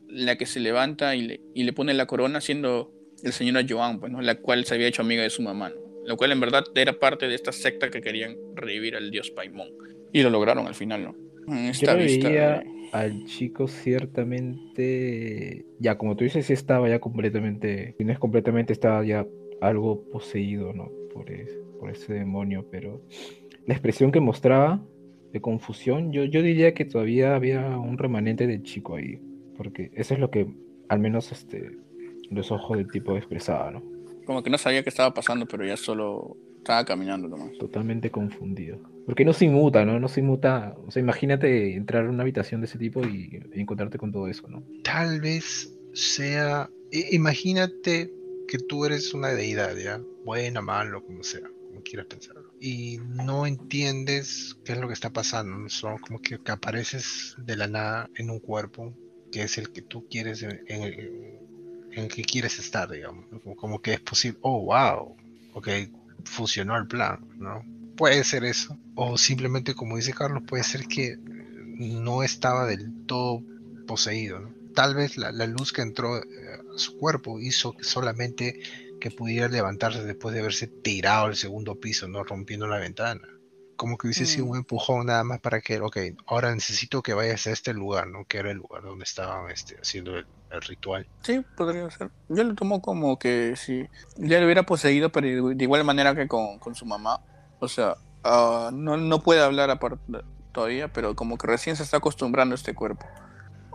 [0.09, 4.01] la que se levanta y le, y le pone la corona, siendo el señora Joan,
[4.01, 4.21] pues, ¿no?
[4.21, 5.77] la cual se había hecho amiga de su mamá, ¿no?
[6.07, 9.69] lo cual en verdad era parte de esta secta que querían revivir al dios Paimon.
[10.13, 11.15] Y lo lograron al final, ¿no?
[11.49, 16.89] En Yo esta le vista veía al chico ciertamente, ya como tú dices, sí estaba
[16.89, 19.27] ya completamente, no es completamente, estaba ya
[19.61, 20.91] algo poseído, ¿no?
[21.13, 23.01] Por, es- por ese demonio, pero
[23.67, 24.83] la expresión que mostraba
[25.33, 29.21] de confusión, yo, yo diría que todavía había un remanente del chico ahí,
[29.57, 30.47] porque eso es lo que
[30.89, 31.71] al menos este,
[32.31, 33.83] los ojos del tipo expresaba, ¿no?
[34.25, 37.57] como que no sabía qué estaba pasando, pero ya solo estaba caminando nomás.
[37.59, 38.79] Totalmente confundido.
[39.07, 39.99] Porque no se inmuta, ¿no?
[39.99, 40.77] No se inmuta.
[40.87, 44.29] O sea, imagínate entrar a una habitación de ese tipo y, y encontrarte con todo
[44.29, 44.63] eso, ¿no?
[44.85, 46.69] Tal vez sea.
[47.11, 48.11] Imagínate
[48.49, 50.01] que tú eres una deidad, ¿ya?
[50.25, 52.53] Buena, malo, como sea, como quieras pensarlo.
[52.61, 55.69] Y no entiendes qué es lo que está pasando.
[55.69, 58.93] Solo como que, apareces de la nada en un cuerpo
[59.31, 60.83] que es el que tú quieres, en, en
[61.93, 63.27] el, que quieres estar, digamos.
[63.57, 64.39] como que es posible.
[64.43, 65.15] Oh, wow.
[65.53, 65.69] Ok,
[66.25, 67.63] funcionó el plan, ¿no?
[67.97, 68.77] Puede ser eso.
[68.95, 73.43] O simplemente, como dice Carlos, puede ser que no estaba del todo
[73.87, 74.41] poseído.
[74.41, 74.58] ¿no?
[74.75, 76.23] Tal vez la, la luz que entró eh,
[76.75, 78.61] a su cuerpo hizo que solamente
[79.01, 83.23] que pudiera levantarse después de haberse tirado al segundo piso, no rompiendo la ventana.
[83.77, 84.51] Como que hubiese sido Mm.
[84.51, 85.97] un empujón nada más para que, ok,
[86.27, 88.25] ahora necesito que vayas a este lugar, ¿no?
[88.25, 91.07] Que era el lugar donde estaban este, haciendo el, el ritual.
[91.23, 92.11] Sí, podría ser.
[92.29, 96.27] Yo lo tomo como que si ya lo hubiera poseído, pero de igual manera que
[96.27, 97.21] con, con su mamá.
[97.61, 97.95] O sea,
[98.25, 100.01] ah, no, no puede hablar aparte
[100.51, 103.07] todavía, pero como que recién se está acostumbrando a este cuerpo.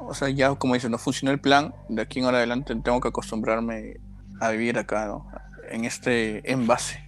[0.07, 3.01] O sea, ya como dice, no funcionó el plan, de aquí en ahora adelante tengo
[3.01, 3.97] que acostumbrarme
[4.39, 5.27] a vivir acá, ¿no?
[5.69, 7.03] En este envase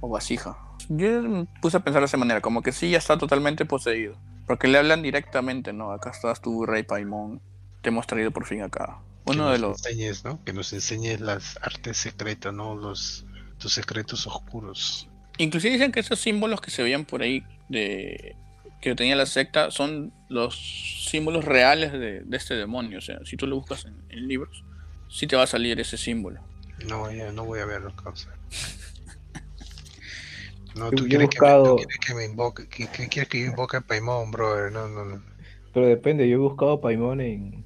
[0.00, 0.56] o vasija.
[0.88, 4.16] Yo me puse a pensar de esa manera, como que sí ya está totalmente poseído.
[4.46, 5.92] Porque le hablan directamente, ¿no?
[5.92, 7.40] Acá estás tú, Rey Paimon,
[7.82, 8.98] te hemos traído por fin acá.
[9.26, 9.86] Uno de los...
[9.86, 10.42] enseñes, ¿no?
[10.44, 12.74] Que nos enseñes las artes secretas, ¿no?
[12.74, 13.26] Los
[13.58, 15.08] tus secretos oscuros.
[15.38, 18.36] Inclusive dicen que esos símbolos que se veían por ahí de
[18.80, 22.98] que tenía la secta son los símbolos reales de, de este demonio.
[22.98, 24.64] O sea, si tú lo buscas en, en libros,
[25.08, 26.40] sí te va a salir ese símbolo.
[26.88, 28.30] No, ya no voy a verlo, causa.
[30.76, 33.28] No, Yo- tú quieres, buscado- que me, tú quieres que me invoque, que, que quieres
[33.28, 34.70] que yo invoque a Paimon, brother.
[34.70, 35.20] No, no, no.
[35.74, 37.64] Pero depende, yo he buscado Paimon en,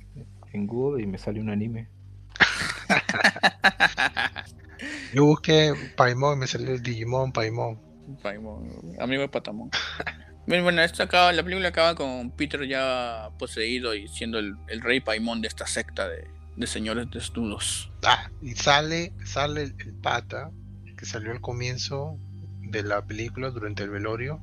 [0.55, 1.87] en Google y me sale un anime.
[5.13, 7.79] Yo busqué Paimon y me salió el Digimon Paimon.
[8.23, 9.71] Paimon, amigo de Patamón.
[10.47, 15.01] Bueno, esto acaba, la película acaba con Peter ya poseído y siendo el, el rey
[15.01, 17.91] Paimon de esta secta de, de señores desnudos.
[18.03, 20.51] Ah, y sale, sale el, el pata
[20.97, 22.19] que salió al comienzo
[22.61, 24.41] de la película durante el velorio,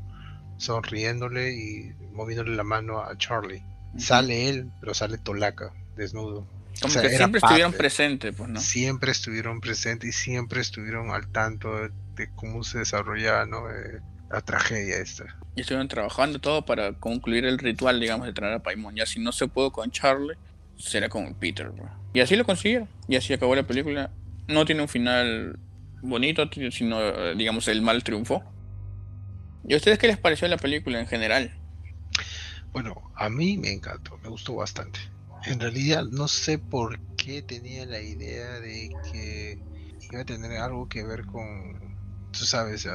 [0.58, 3.64] sonriéndole y moviéndole la mano a Charlie.
[3.97, 6.47] Sale él, pero sale Tolaca, desnudo.
[6.82, 8.60] Como O sea, que siempre estuvieron presentes, pues, ¿no?
[8.60, 13.70] Siempre estuvieron presentes y siempre estuvieron al tanto de, de cómo se desarrollaba ¿no?
[13.70, 15.38] Eh, la tragedia esta.
[15.56, 18.95] Y estuvieron trabajando todo para concluir el ritual, digamos, de traer a Paimon.
[18.95, 20.38] Ya si no se pudo con Charlie,
[20.78, 21.70] será con Peter.
[21.70, 21.89] bro.
[22.14, 22.88] Y así lo consiguieron.
[23.08, 24.12] Y así acabó la película.
[24.47, 25.60] No tiene un final
[26.02, 28.43] bonito, sino, eh, digamos, el mal triunfó.
[29.68, 31.54] ¿Y a ustedes qué les pareció la película en general?
[32.74, 34.99] Bueno, a mí me encantó, me gustó bastante.
[35.45, 39.60] En realidad no sé por qué tenía la idea de que
[40.12, 41.97] iba a tener algo que ver con,
[42.32, 42.88] tú sabes,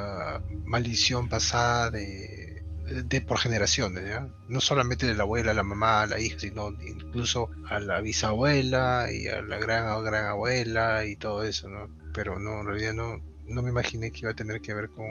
[0.64, 2.45] maldición pasada de,
[2.86, 4.28] de por generaciones, ¿ya?
[4.48, 9.26] No solamente de la abuela, la mamá, la hija, sino incluso a la bisabuela y
[9.26, 11.88] a la gran gran abuela y todo eso, ¿no?
[12.14, 15.06] Pero no, en realidad no, no me imaginé que iba a tener que ver con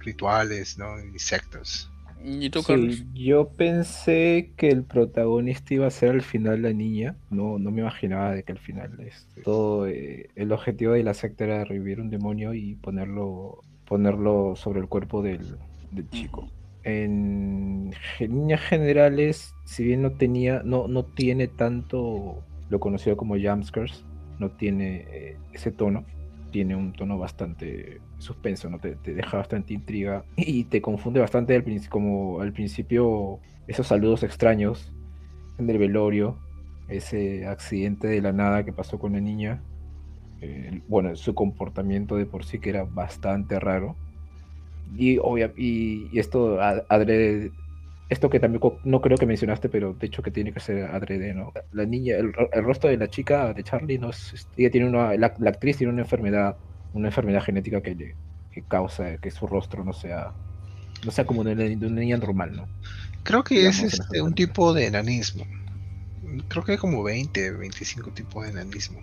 [0.00, 0.98] rituales, ¿no?
[1.14, 1.90] Y sectas.
[2.24, 2.62] ¿Y tú?
[2.62, 7.16] Sí, yo pensé que el protagonista iba a ser al final la niña.
[7.30, 11.14] No, no me imaginaba de que al final este, todo eh, el objetivo de la
[11.14, 15.56] secta era revivir un demonio y ponerlo, ponerlo sobre el cuerpo del,
[15.92, 16.50] del chico.
[16.86, 24.04] En líneas generales, si bien no tenía, no, no tiene tanto lo conocido como jumpscares,
[24.38, 26.04] no tiene eh, ese tono.
[26.52, 28.78] tiene un tono bastante suspenso, ¿no?
[28.78, 33.88] Te, te deja bastante intriga y te confunde bastante al principio, como al principio esos
[33.88, 34.92] saludos extraños
[35.58, 36.38] en el velorio,
[36.86, 39.60] ese accidente de la nada que pasó con la niña,
[40.40, 43.96] eh, bueno, su comportamiento de por sí que era bastante raro.
[44.94, 47.50] Y, obvia, y, y esto adrede,
[48.08, 51.34] esto que también no creo que mencionaste, pero de hecho que tiene que ser adrede,
[51.34, 51.52] ¿no?
[51.72, 55.14] La niña, el, el rostro de la chica, de Charlie, no es, ella tiene una,
[55.16, 56.56] la, la actriz tiene una enfermedad,
[56.94, 58.14] una enfermedad genética que, le,
[58.52, 60.32] que causa que su rostro no sea,
[61.04, 62.68] no sea como de, de una niña normal, ¿no?
[63.24, 65.44] Creo que digamos, es este, un tipo de enanismo.
[66.48, 69.00] Creo que hay como 20, 25 tipos de enanismo.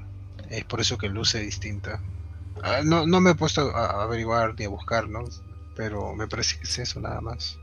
[0.49, 1.99] Es por eso que luce distinta.
[2.61, 5.23] Ah, no, no me he puesto a, a averiguar ni a buscar, ¿no?
[5.76, 7.57] Pero me parece que es eso nada más.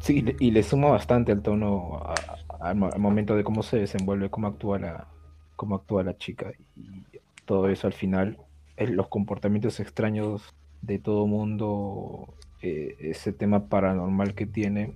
[0.00, 2.02] Sí, y le- suma bastante el tono
[2.60, 5.06] al, mo- al momento de cómo se desenvuelve, cómo actúa la,
[5.56, 7.02] cómo actúa la chica y
[7.44, 8.36] todo eso al final,
[8.76, 10.42] eh, los comportamientos extraños
[10.80, 12.26] de todo mundo,
[12.62, 14.92] eh, ese tema paranormal que tiene,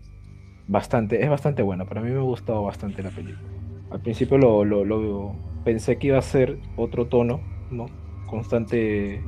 [0.66, 1.86] bastante, es bastante bueno.
[1.86, 3.48] Para mí me ha gustado bastante la película.
[3.90, 7.40] Al principio lo, lo- lo- pensé que iba a ser otro tono,
[7.70, 7.86] ¿no?
[8.28, 9.20] Constante,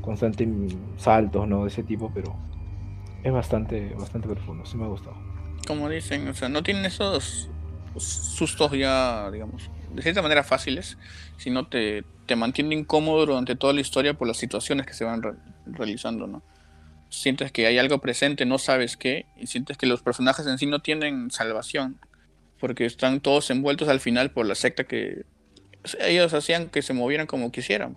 [0.00, 0.48] constante
[0.96, 1.62] saltos, ¿no?
[1.64, 2.34] De ese tipo, pero
[3.22, 5.16] es bastante, bastante profundo, sí me ha gustado.
[5.66, 7.48] Como dicen, o sea, no tienen esos
[7.96, 10.96] sustos ya, digamos, de cierta manera fáciles,
[11.36, 15.22] sino te, te mantiene incómodo durante toda la historia por las situaciones que se van
[15.22, 15.34] re-
[15.66, 16.42] realizando, ¿no?
[17.10, 20.66] Sientes que hay algo presente, no sabes qué, y sientes que los personajes en sí
[20.66, 21.98] no tienen salvación,
[22.58, 25.24] porque están todos envueltos al final por la secta que
[26.00, 27.96] ellos hacían que se movieran como quisieran.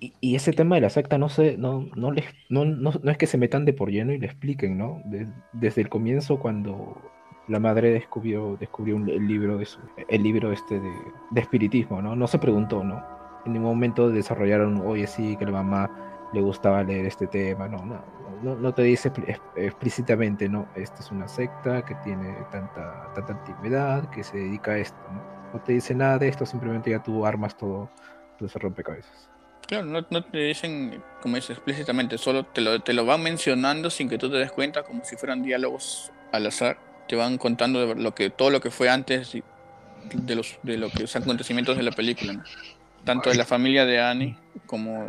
[0.00, 3.18] Y, ese tema de la secta no se, no, no, les, no, no, no es
[3.18, 5.00] que se metan de por lleno y le expliquen, ¿no?
[5.06, 7.00] De- desde el comienzo cuando
[7.48, 9.78] la madre descubrió, descubrió un- el libro de su,
[10.08, 10.92] el libro este de,
[11.30, 12.14] de espiritismo, ¿no?
[12.16, 13.02] No se preguntó, ¿no?
[13.46, 17.84] En ningún momento desarrollaron, oye, sí, que la mamá le gustaba leer este tema, no,
[18.42, 20.66] no, no, te dice expl- ex- explícitamente, ¿no?
[20.74, 25.35] Esta es una secta que tiene tanta, tanta antigüedad, que se dedica a esto, ¿no?
[25.52, 27.90] No te dice nada de esto, simplemente ya tú armas todo,
[28.38, 29.28] todo ese rompecabezas.
[29.66, 33.90] Claro, no, no te dicen, como dices, explícitamente, solo te lo, te lo van mencionando
[33.90, 36.78] sin que tú te des cuenta, como si fueran diálogos al azar.
[37.08, 39.42] Te van contando de lo que, todo lo que fue antes y
[40.12, 42.44] de los, de lo que los acontecimientos de la película, ¿no?
[43.04, 44.36] Tanto de la familia de Annie
[44.66, 45.08] como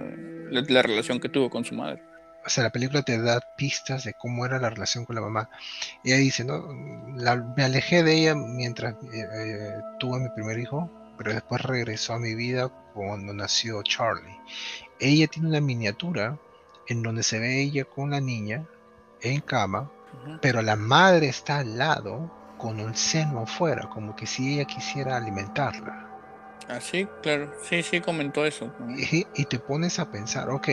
[0.52, 2.02] la, la relación que tuvo con su madre.
[2.48, 5.50] O sea, la película te da pistas de cómo era la relación con la mamá.
[6.02, 6.64] Ella dice, ¿no?
[7.18, 12.14] La- me alejé de ella mientras eh, eh, tuve mi primer hijo, pero después regresó
[12.14, 14.40] a mi vida cuando nació Charlie.
[15.02, 16.40] Ella tiene una miniatura
[16.88, 18.66] en donde se ve ella con la niña
[19.22, 19.92] en cama,
[20.42, 25.18] pero la madre está al lado con un seno afuera, como que si ella quisiera
[25.18, 26.08] alimentarla.
[26.70, 28.74] Ah, sí, claro, sí, sí comentó eso.
[29.12, 30.70] Y, y te pones a pensar, ok,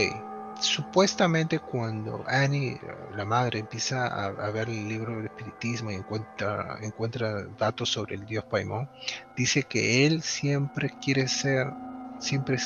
[0.56, 2.80] supuestamente cuando Annie,
[3.10, 8.24] la madre, empieza a, ver el libro del espiritismo y encuentra, encuentra datos sobre el
[8.26, 8.90] dios Paimon,
[9.36, 11.76] dice que él siempre quiere ser,
[12.18, 12.58] siempre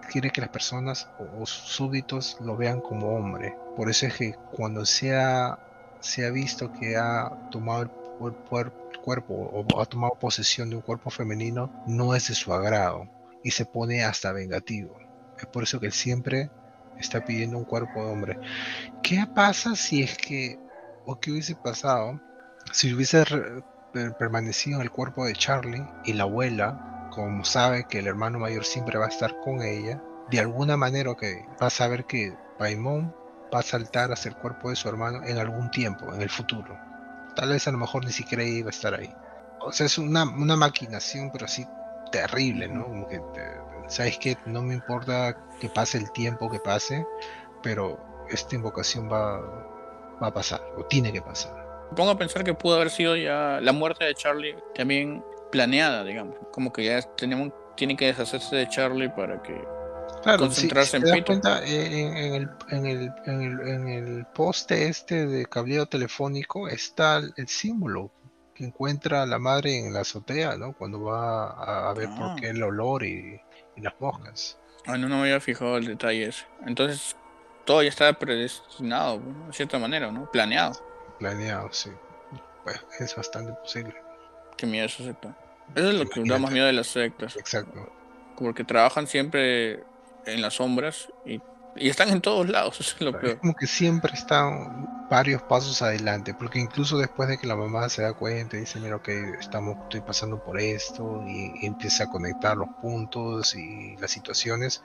[0.00, 3.58] quiere que las personas o, o súbditos lo vean como hombre.
[3.74, 5.58] Por eso es que cuando se ha,
[6.00, 10.76] se ha visto que ha tomado el, cuer- cuer- cuerpo o ha tomado posesión de
[10.76, 13.10] un cuerpo femenino, no es de su agrado
[13.42, 14.98] y se pone hasta vengativo.
[15.36, 16.50] Es por eso que él siempre
[16.98, 18.38] está pidiendo un cuerpo de hombre.
[19.02, 20.58] ¿Qué pasa si es que,
[21.06, 22.20] o qué hubiese pasado,
[22.72, 23.24] si hubiese
[24.18, 28.64] permanecido en el cuerpo de Charlie y la abuela, como sabe que el hermano mayor
[28.64, 33.14] siempre va a estar con ella, de alguna manera que va a saber que Paimon
[33.54, 36.76] va a saltar hacia el cuerpo de su hermano en algún tiempo, en el futuro.
[37.36, 39.12] Tal vez a lo mejor ni siquiera iba a estar ahí.
[39.60, 41.66] O sea, es una, una maquinación, pero así
[42.10, 42.84] terrible, ¿no?
[42.84, 43.20] Como que,
[43.88, 44.36] ¿sabes qué?
[44.46, 47.06] No me importa que pase el tiempo que pase,
[47.62, 47.98] pero
[48.30, 49.40] esta invocación va,
[50.22, 51.62] va a pasar, o tiene que pasar.
[51.94, 55.22] Pongo a pensar que pudo haber sido ya la muerte de Charlie también
[55.52, 56.36] planeada, digamos.
[56.52, 59.54] Como que ya tenemos, tienen que deshacerse de Charlie para que
[60.22, 61.26] Claro, Concentrarse si, en te das Pito.
[61.26, 65.86] cuenta, eh, en, en el, en, el, en, el, en el poste este de cableado
[65.86, 68.10] telefónico está el, el símbolo
[68.54, 70.72] que encuentra la madre en la azotea, ¿no?
[70.72, 72.16] Cuando va a, a ver Ah.
[72.18, 73.38] por qué el olor y,
[73.76, 74.58] y las moscas.
[74.86, 76.44] Ah, no, no me había fijado el detalle ese.
[76.66, 77.16] Entonces,
[77.64, 79.46] todo ya estaba predestinado, ¿no?
[79.46, 80.30] de cierta manera, ¿no?
[80.30, 80.74] Planeado.
[81.18, 81.90] Planeado, sí.
[82.64, 83.94] Pues es bastante posible.
[84.56, 85.36] Qué miedo esa secta.
[85.74, 87.36] Eso es lo que da más miedo de las sectas.
[87.36, 87.90] Exacto.
[88.36, 89.84] Porque trabajan siempre
[90.26, 91.40] en las sombras y
[91.76, 93.38] Y están en todos lados, eso es lo peor.
[93.38, 98.02] Como que siempre están varios pasos adelante, porque incluso después de que la mamá se
[98.02, 99.08] da cuenta y dice, mira, ok,
[99.40, 104.82] estamos, estoy pasando por esto, y, empieza a conectar los puntos y las situaciones,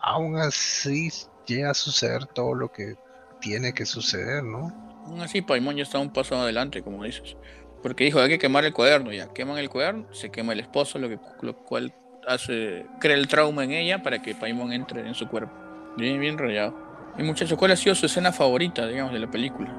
[0.00, 1.10] aún así
[1.46, 2.96] llega a suceder todo lo que
[3.40, 4.72] tiene que suceder, ¿no?
[5.06, 7.36] Aún así, Paimon ya está un paso adelante, como dices.
[7.82, 10.98] Porque dijo, hay que quemar el cuaderno, ya queman el cuaderno, se quema el esposo,
[10.98, 11.94] lo, que, lo cual
[12.26, 15.63] hace, crea el trauma en ella para que Paimon entre en su cuerpo.
[15.96, 16.74] Bien, bien rayado.
[17.16, 19.72] Y muchachos, ¿cuál ha sido su escena favorita, digamos, de la película?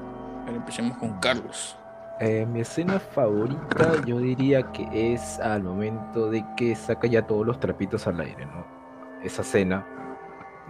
[0.48, 1.76] Empecemos con Carlos.
[2.20, 7.46] Eh, mi escena favorita yo diría que es al momento de que saca ya todos
[7.46, 8.66] los trapitos al aire, ¿no?
[9.22, 9.86] Esa escena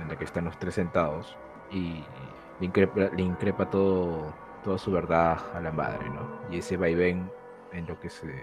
[0.00, 1.36] en la que están los tres sentados
[1.70, 2.02] y
[2.58, 4.34] le increpa, le increpa todo,
[4.64, 6.40] toda su verdad a la madre, ¿no?
[6.50, 7.30] Y ese vaivén
[7.72, 8.34] en lo que se,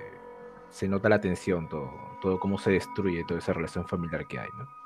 [0.70, 1.92] se nota la tensión, todo,
[2.22, 4.83] todo cómo se destruye toda esa relación familiar que hay, ¿no?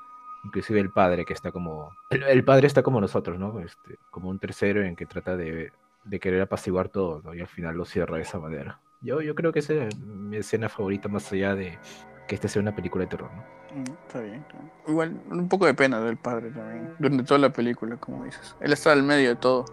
[0.48, 3.60] Inclusive el padre que está como, el, padre está como nosotros, ¿no?
[3.60, 5.72] Este, como un tercero en que trata de,
[6.04, 7.34] de querer apaciguar todo, ¿no?
[7.34, 8.80] Y al final lo cierra de esa manera.
[9.00, 11.78] Yo, yo creo que esa es mi escena favorita más allá de
[12.26, 13.42] que esta sea una película de terror, ¿no?
[13.74, 14.44] Mm, está bien,
[14.86, 18.56] Igual, un poco de pena del padre también, durante toda la película, como dices.
[18.60, 19.66] Él está al medio de todo.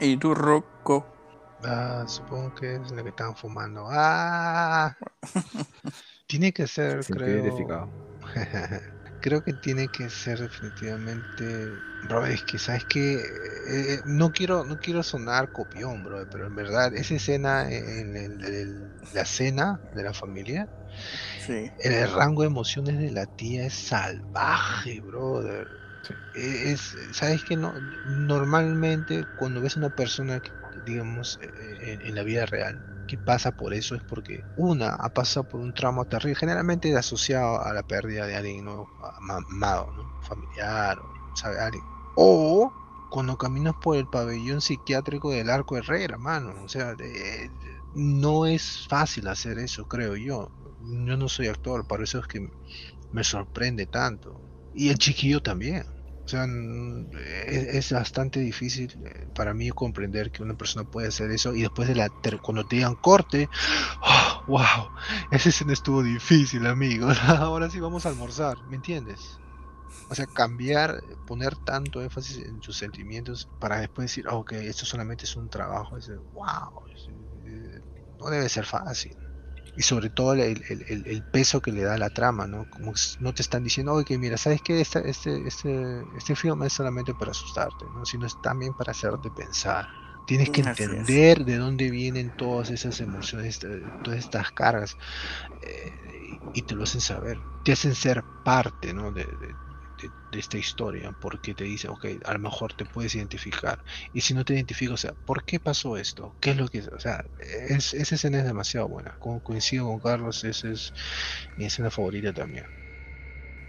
[0.00, 1.06] ¿Y tú, Rocco?
[1.64, 3.86] Ah, supongo que es la que estaban fumando.
[3.90, 4.96] ¡Ah!
[6.26, 7.90] Tiene que ser, creo.
[9.20, 13.24] Creo que tiene que ser definitivamente bro es que sabes que eh,
[13.68, 19.24] eh, no quiero no quiero sonar copión bro pero en verdad esa escena en, la
[19.26, 20.66] cena de la familia
[21.44, 21.70] sí.
[21.78, 25.68] el rango de emociones de la tía es salvaje brother
[26.32, 30.40] e, es sabes que no normalmente cuando ves a una persona
[30.72, 35.48] digamos eh, en la vida real que pasa por eso es porque una ha pasado
[35.48, 38.86] por un trauma terrible, generalmente asociado a la pérdida de alguien ¿no?
[39.00, 39.92] amado,
[40.22, 40.96] familiar,
[41.34, 41.58] ¿sabe?
[41.58, 41.82] Alguien.
[42.14, 42.72] O
[43.10, 46.54] cuando caminas por el pabellón psiquiátrico del Arco Herrera, mano.
[46.62, 46.94] O sea,
[47.96, 50.48] no es fácil hacer eso, creo yo.
[50.80, 52.48] Yo no soy actor, por eso es que
[53.10, 54.40] me sorprende tanto.
[54.72, 55.84] Y el chiquillo también.
[56.30, 56.46] O sea,
[57.48, 61.88] es, bastante difícil eh, para mí comprender que una persona puede hacer eso y después
[61.88, 62.08] de la
[62.40, 63.48] cuando te digan corte,
[64.46, 64.90] wow, ¡oh,
[65.32, 67.08] ese escena estuvo difícil, amigo.
[67.26, 69.40] Ahora sí vamos a almorzar, ¿me entiendes?
[70.08, 75.24] O sea, cambiar, poner tanto énfasis en sus sentimientos para después decir, ok, esto solamente
[75.24, 76.84] es un trabajo, es, wow,
[77.44, 77.80] eh,
[78.20, 79.16] no debe ser fácil
[79.76, 82.68] y sobre todo el, peso que le da la trama, ¿no?
[82.70, 84.80] Como no te están diciendo, oye, mira, ¿sabes qué?
[84.80, 88.04] Este, este, este, este film es solamente para asustarte, ¿no?
[88.04, 89.88] Sino es también para hacerte pensar.
[90.26, 94.96] Tienes que entender de dónde vienen todas esas emociones, eh, todas estas cargas,
[95.62, 95.92] eh,
[96.54, 97.38] y te lo hacen saber.
[97.64, 99.10] Te hacen ser parte, ¿no?
[99.12, 99.54] de, de,
[100.32, 103.82] esta historia porque te dice, ok, a lo mejor te puedes identificar.
[104.12, 106.34] Y si no te identifico, o sea, ¿por qué pasó esto?
[106.40, 106.80] ¿Qué es lo que...
[106.80, 107.24] O sea,
[107.68, 109.16] es, esa escena es demasiado buena.
[109.18, 110.92] Como coincido con Carlos, esa es
[111.56, 112.66] mi escena favorita también.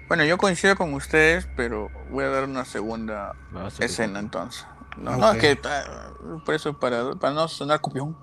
[0.08, 3.34] Bueno, yo coincido con ustedes, pero voy a dar una segunda
[3.80, 4.66] escena entonces.
[4.98, 6.12] No, es que ah,
[6.46, 8.18] por eso, para, para no sonar copión,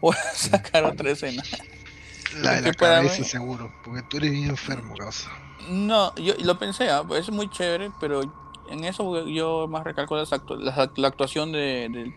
[0.00, 1.42] voy a sacar otra escena.
[2.42, 5.30] La de la cabeza, seguro, porque tú eres bien enfermo, casa.
[5.68, 7.04] No, yo lo pensé, ¿ah?
[7.16, 8.22] es muy chévere, pero
[8.70, 12.12] en eso yo más recalco la, actuación de,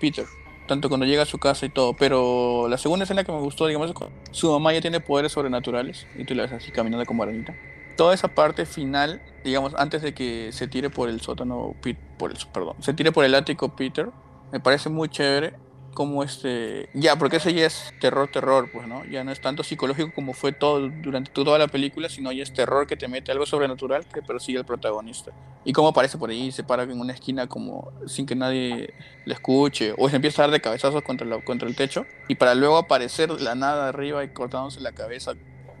[0.00, 0.26] Peter,
[0.66, 1.94] tanto cuando llega a su casa y todo.
[1.94, 5.32] Pero la segunda escena que me gustó, digamos, es cuando su mamá ya tiene poderes
[5.32, 7.54] sobrenaturales y tú la ves así caminando como arenita.
[7.96, 11.74] Toda esa parte final, digamos, antes de que se tire por el sótano,
[12.18, 14.10] por el, perdón, se tire por el ático Peter,
[14.52, 15.54] me parece muy chévere
[15.94, 19.62] como este ya porque ese ya es terror terror pues no ya no es tanto
[19.62, 23.32] psicológico como fue todo durante toda la película sino ya es terror que te mete
[23.32, 25.32] algo sobrenatural que persigue al protagonista.
[25.64, 29.34] Y como aparece por ahí se para en una esquina como sin que nadie le
[29.34, 32.54] escuche o se empieza a dar de cabezazos contra, la, contra el techo y para
[32.54, 35.32] luego aparecer la nada arriba y cortándose la cabeza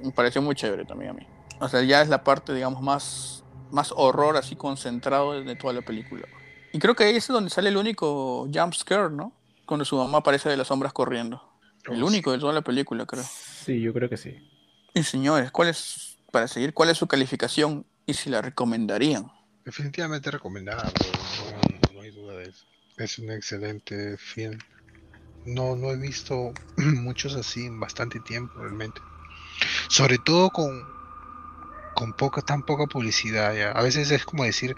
[0.02, 1.26] me pareció muy chévere también a mí.
[1.60, 5.82] O sea ya es la parte digamos más más horror así concentrado de toda la
[5.82, 6.26] película.
[6.72, 9.32] Y creo que ahí es donde sale el único jump scare no
[9.70, 11.40] cuando su mamá aparece de las sombras corriendo.
[11.84, 13.22] el único de toda la película, creo.
[13.22, 14.36] Sí, yo creo que sí.
[14.94, 19.30] Y señores, ¿cuál es, para seguir, cuál es su calificación y si la recomendarían?
[19.64, 20.90] Definitivamente recomendada,
[21.94, 22.66] no, hay duda de eso.
[22.96, 24.58] Es un excelente film.
[25.46, 29.00] No, no he visto muchos así en bastante tiempo, realmente.
[29.88, 30.82] Sobre todo con,
[31.94, 33.54] con poca, tan poca publicidad.
[33.54, 33.70] Ya.
[33.70, 34.74] A veces es como decir,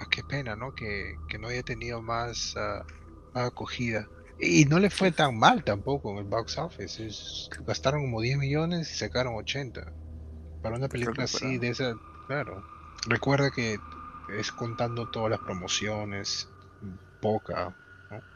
[0.00, 0.74] ah, qué pena, ¿no?
[0.74, 2.56] Que, no haya tenido más...
[2.56, 2.86] Ah,
[3.34, 4.08] acogida.
[4.38, 7.10] Y no le fue tan mal tampoco en el box office.
[7.66, 9.92] gastaron como 10 millones y sacaron 80.
[10.62, 11.94] Para una película así, de esa,
[12.26, 12.64] claro.
[13.06, 13.76] Recuerda que
[14.38, 16.48] es contando todas las promociones,
[17.20, 17.74] poca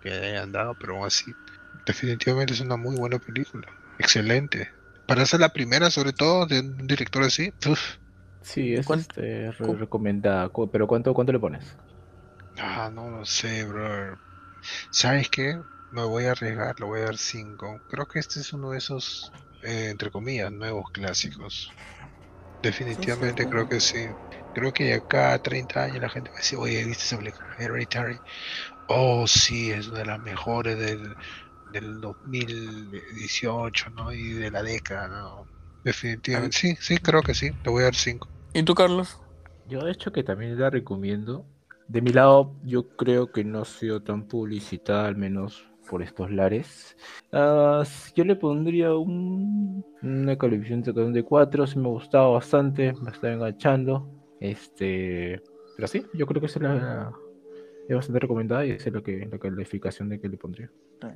[0.02, 1.32] que hayan dado, pero aún así,
[1.86, 3.66] definitivamente es una muy buena película.
[3.98, 4.70] Excelente.
[5.06, 7.52] Para ser la primera, sobre todo, de un director así.
[8.40, 10.50] Sí, es este, recomendada.
[10.70, 11.76] Pero ¿cuánto, ¿cuánto le pones?
[12.58, 14.18] Ah, no lo sé, bro.
[14.90, 15.60] ¿Sabes qué?
[15.90, 17.80] Me voy a arriesgar, lo voy a dar 5.
[17.88, 19.30] Creo que este es uno de esos,
[19.62, 21.72] eh, entre comillas, nuevos clásicos.
[22.62, 24.08] Definitivamente creo que sí.
[24.52, 27.54] Creo que acá a 30 años la gente va a decir, oye, ¿viste esa película?
[27.58, 28.20] Hereditary.
[28.86, 31.16] Oh, sí, es una de las mejores del,
[31.66, 34.12] del 2018, ¿no?
[34.12, 35.48] Y de la década, ¿no?
[35.82, 36.56] Definitivamente.
[36.58, 37.50] Sí, sí, creo que sí.
[37.62, 38.30] Te voy a dar 5.
[38.54, 39.18] ¿Y tú, Carlos?
[39.66, 41.46] Yo, de hecho, que también la recomiendo.
[41.88, 46.30] De mi lado, yo creo que no ha sido tan publicitada, al menos por estos
[46.30, 46.96] lares.
[47.32, 53.34] Uh, yo le pondría un, una calificación de 4, si me gustaba bastante, me estaba
[53.34, 54.08] enganchando.
[54.40, 55.42] Este,
[55.76, 57.12] pero sí, yo creo que es, la,
[57.88, 60.70] es bastante recomendada y esa es lo que, la calificación de que le pondría.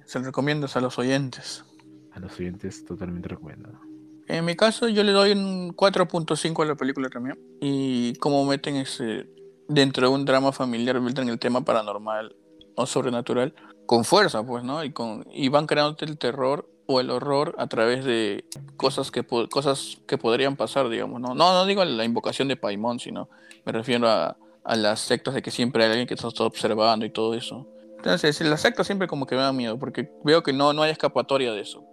[0.05, 1.65] Se lo recomiendas a los oyentes.
[2.13, 3.81] A los oyentes totalmente recomendado.
[4.27, 7.39] En mi caso yo le doy un 4.5 a la película también.
[7.61, 9.27] Y como meten ese
[9.69, 12.35] dentro de un drama familiar, meten el tema paranormal
[12.75, 13.55] o sobrenatural
[13.87, 14.83] con fuerza, pues, ¿no?
[14.85, 18.45] Y, con, y van creándote el terror o el horror a través de
[18.77, 21.35] cosas que, cosas que podrían pasar, digamos, ¿no?
[21.35, 23.29] No, no digo la invocación de Paimon, sino
[23.65, 27.11] me refiero a, a las sectas de que siempre hay alguien que está observando y
[27.11, 27.67] todo eso.
[27.97, 30.91] Entonces, las sectas siempre como que me da miedo, porque veo que no, no hay
[30.91, 31.85] escapatoria de eso.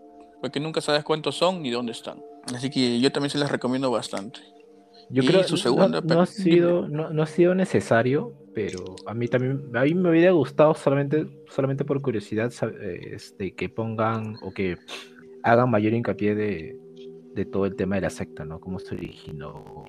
[0.42, 2.22] Porque nunca sabes cuántos son ni dónde están.
[2.54, 4.42] Así que yo también se las recomiendo bastante.
[5.10, 9.28] Yo creo que su segunda no, ha sido, no, ha sido necesario, pero a mí
[9.28, 12.52] también, a mí me hubiera gustado solamente, solamente por curiosidad
[13.12, 14.78] este, que pongan o que
[15.44, 16.80] hagan mayor hincapié de,
[17.34, 18.60] de todo el tema de la secta, ¿no?
[18.60, 19.84] Cómo se originó,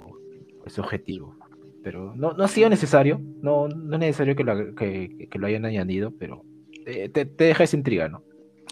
[0.66, 1.36] ese objetivo.
[1.82, 5.46] Pero no, no ha sido necesario, no, no es necesario que lo, que, que lo
[5.46, 6.44] hayan añadido, pero
[6.84, 8.22] te, te, deja esa intriga, ¿no?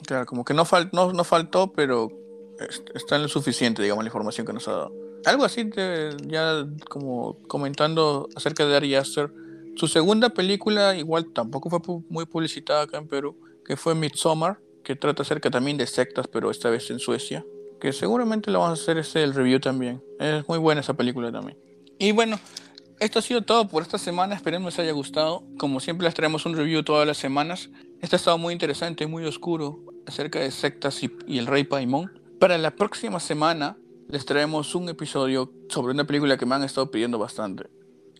[0.07, 2.11] Claro, como que no, fal, no, no faltó, pero
[2.95, 5.03] está en lo suficiente, digamos, la información que nos ha dado.
[5.25, 5.70] Algo así,
[6.27, 9.33] ya como comentando acerca de Ari Aster,
[9.77, 14.95] su segunda película igual tampoco fue muy publicitada acá en Perú, que fue Midsommar, que
[14.95, 17.45] trata acerca también de sectas, pero esta vez en Suecia,
[17.81, 20.03] que seguramente lo vamos a hacer ese el review también.
[20.20, 21.59] Es muy buena esa película también.
[21.99, 22.39] Y bueno,
[23.01, 25.43] esto ha sido todo por esta semana, esperemos les haya gustado.
[25.59, 27.70] Como siempre les traemos un review todas las semanas.
[28.01, 32.12] Este ha estado muy interesante, muy oscuro, acerca de sectas y, y el rey Paimon.
[32.39, 33.77] Para la próxima semana
[34.09, 37.68] les traemos un episodio sobre una película que me han estado pidiendo bastante.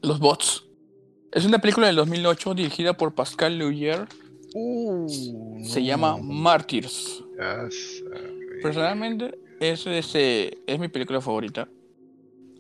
[0.03, 0.65] Los Bots.
[1.33, 4.07] Es una película del 2008 dirigida por Pascal Lugier.
[4.55, 5.09] Uh,
[5.65, 7.25] Se llama Martyrs.
[8.63, 11.69] Personalmente, es, eh, es mi película favorita.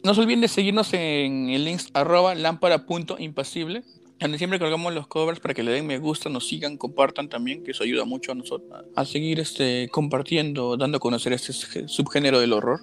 [0.03, 3.85] No se olviden de seguirnos en el link arroba lámpara.impasible,
[4.21, 7.63] donde siempre colgamos los covers para que le den me gusta, nos sigan, compartan también,
[7.63, 11.53] que eso ayuda mucho a nosotros a seguir este, compartiendo, dando a conocer este
[11.89, 12.81] subgénero del horror.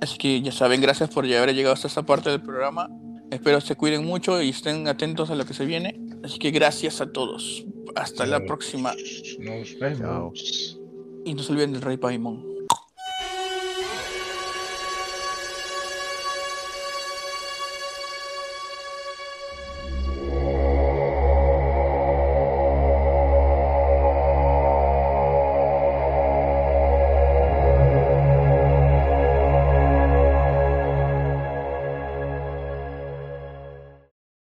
[0.00, 2.88] Así que ya saben, gracias por haber llegado hasta esta parte del programa.
[3.30, 6.00] Espero se cuiden mucho y estén atentos a lo que se viene.
[6.24, 7.64] Así que gracias a todos.
[7.94, 8.94] Hasta la próxima.
[9.38, 10.78] Nos vemos.
[11.24, 12.59] Y no se olviden del Rey Paimon.